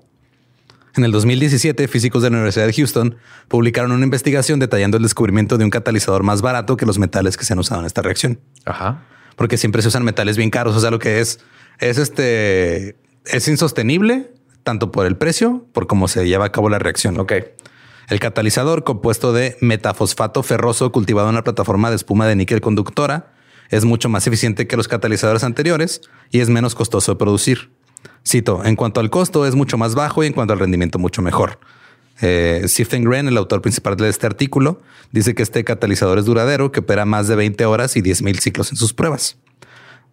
[0.95, 5.57] En el 2017, físicos de la Universidad de Houston publicaron una investigación detallando el descubrimiento
[5.57, 8.39] de un catalizador más barato que los metales que se han usado en esta reacción.
[8.65, 9.03] Ajá.
[9.35, 10.75] Porque siempre se usan metales bien caros.
[10.75, 11.39] O sea, lo que es,
[11.79, 12.95] es este,
[13.25, 14.31] es insostenible
[14.63, 17.19] tanto por el precio, por cómo se lleva a cabo la reacción.
[17.19, 17.33] Ok.
[18.07, 23.33] El catalizador, compuesto de metafosfato ferroso cultivado en una plataforma de espuma de níquel conductora,
[23.69, 26.01] es mucho más eficiente que los catalizadores anteriores
[26.31, 27.71] y es menos costoso de producir.
[28.27, 31.21] Cito, en cuanto al costo es mucho más bajo y en cuanto al rendimiento mucho
[31.21, 31.59] mejor.
[32.21, 36.71] Eh, Siften Gren, el autor principal de este artículo, dice que este catalizador es duradero,
[36.71, 39.37] que opera más de 20 horas y 10.000 ciclos en sus pruebas.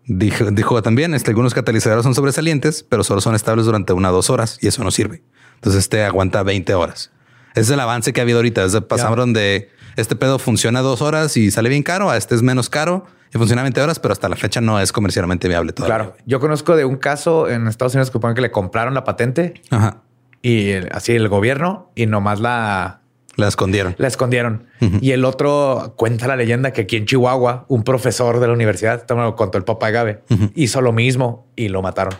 [0.06, 4.14] Dijo, dijo también, este, algunos catalizadores son sobresalientes, pero solo son estables durante una o
[4.14, 5.22] dos horas y eso no sirve.
[5.56, 7.12] Entonces este aguanta 20 horas.
[7.52, 8.64] Ese es el avance que ha habido ahorita.
[8.64, 12.42] Desde pasaron de este pedo funciona dos horas y sale bien caro a este es
[12.42, 15.96] menos caro y funciona 20 horas, pero hasta la fecha no es comercialmente viable todavía.
[15.96, 16.16] Claro.
[16.26, 19.54] Yo conozco de un caso en Estados Unidos que ponen que le compraron la patente
[19.70, 20.02] Ajá.
[20.42, 23.00] y el- así el gobierno y nomás la,
[23.36, 23.94] La escondieron.
[23.98, 24.66] la escondieron.
[25.00, 29.04] Y el otro cuenta la leyenda que aquí en Chihuahua, un profesor de la universidad,
[29.08, 30.22] lo contó el papá de Gabe,
[30.54, 32.14] hizo lo mismo y lo mataron.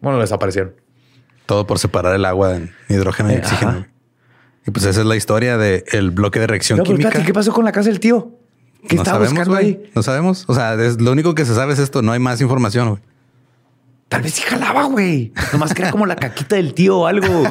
[0.00, 0.74] Bueno, lo desaparecieron.
[1.46, 3.70] Todo por separar el agua en hidrógeno y Eh, oxígeno.
[3.70, 3.88] ajá.
[4.66, 7.22] Y pues esa es la historia del bloque de reacción No, química.
[7.22, 8.32] ¿qué pasó con la casa del tío?
[8.88, 9.90] ¿Qué no estaba sabemos, buscando ahí?
[9.94, 10.44] No sabemos.
[10.48, 12.02] O sea, es, lo único que se sabe es esto.
[12.02, 12.88] No hay más información.
[12.90, 13.02] güey.
[14.08, 15.32] Tal vez sí jalaba, güey.
[15.52, 17.42] Nomás que era como la caquita del tío o algo.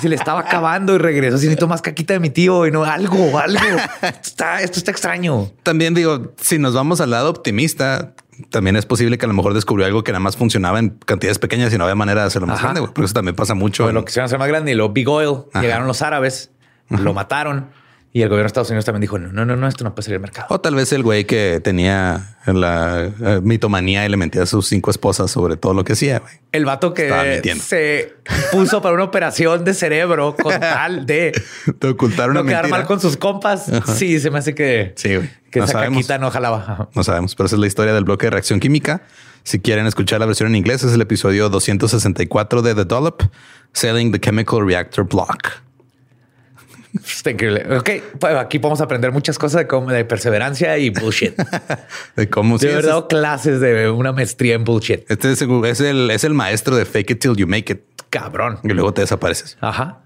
[0.00, 1.38] Se le estaba acabando y regresó.
[1.38, 3.60] Si necesito más caquita de mi tío y no algo, algo.
[4.02, 5.50] Esto está, esto está extraño.
[5.62, 8.14] También digo, si nos vamos al lado optimista,
[8.50, 11.38] también es posible que a lo mejor descubrió algo que nada más funcionaba en cantidades
[11.38, 12.64] pequeñas y no había manera de hacerlo más Ajá.
[12.66, 12.80] grande.
[12.80, 12.92] güey.
[12.92, 13.84] Porque eso también pasa mucho.
[13.84, 15.44] Pues en- lo que se hacer más grande y lo Big Oil.
[15.52, 15.62] Ajá.
[15.62, 16.50] Llegaron los árabes,
[16.88, 17.68] lo mataron
[18.12, 20.04] y el gobierno de Estados Unidos también dijo: no, no, no, no, esto no puede
[20.06, 20.46] salir al mercado.
[20.50, 24.66] O tal vez el güey que tenía la eh, mitomanía y le mentía a sus
[24.66, 26.18] cinco esposas sobre todo lo que hacía.
[26.18, 26.32] güey.
[26.52, 28.14] El vato que se
[28.50, 31.32] puso para una operación de cerebro con tal de
[31.78, 32.78] Te ocultaron no una quedar mentira.
[32.78, 33.70] mal con sus compas.
[33.94, 35.30] Sí, se me hace que, Sí, güey.
[35.50, 35.98] que No esa sabemos.
[35.98, 36.88] caquita no jalaba.
[36.94, 39.02] No sabemos, pero esa es la historia del bloque de reacción química.
[39.44, 43.22] Si quieren escuchar la versión en inglés, es el episodio 264 de The Dollop,
[43.72, 45.62] Selling the Chemical Reactor Block.
[46.94, 47.66] Está increíble.
[47.76, 51.34] Ok, pues aquí podemos aprender muchas cosas de, cómo- de perseverancia y bullshit.
[52.16, 55.08] De cómo De verdad, es- clases de una maestría en bullshit.
[55.10, 57.80] Este es, es el, es el maestro de fake it till you make it.
[58.10, 58.58] Cabrón.
[58.64, 59.56] Y luego te desapareces.
[59.60, 59.98] Ajá.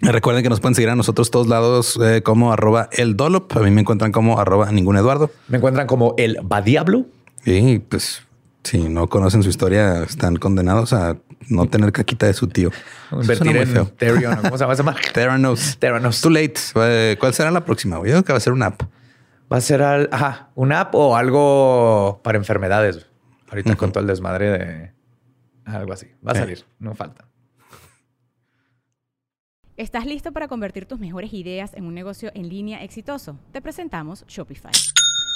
[0.00, 3.56] Recuerden que nos pueden seguir a nosotros todos lados eh, como arroba el Dollop.
[3.56, 5.30] A mí me encuentran como arroba ningún Eduardo.
[5.48, 7.06] Me encuentran como el Badiablo.
[7.44, 8.22] Y pues,
[8.64, 11.16] si no conocen su historia, están condenados a
[11.48, 12.70] no tener caquita de su tío.
[13.10, 13.86] Invertir en.
[13.96, 14.36] Therion.
[14.42, 14.94] ¿Cómo se llama?
[15.14, 15.76] Theranos.
[15.78, 16.20] Theranos.
[16.20, 16.54] Too late.
[16.76, 17.96] Eh, ¿Cuál será la próxima?
[17.96, 18.82] Yo creo que va a ser una app.
[19.52, 23.06] Va a ser al, ajá, una app o algo para enfermedades.
[23.50, 24.92] Ahorita con todo el desmadre de
[25.66, 26.06] algo así.
[26.26, 26.38] Va a Eh.
[26.38, 26.64] salir.
[26.78, 27.26] No falta.
[29.76, 33.38] ¿Estás listo para convertir tus mejores ideas en un negocio en línea exitoso?
[33.52, 34.70] Te presentamos Shopify.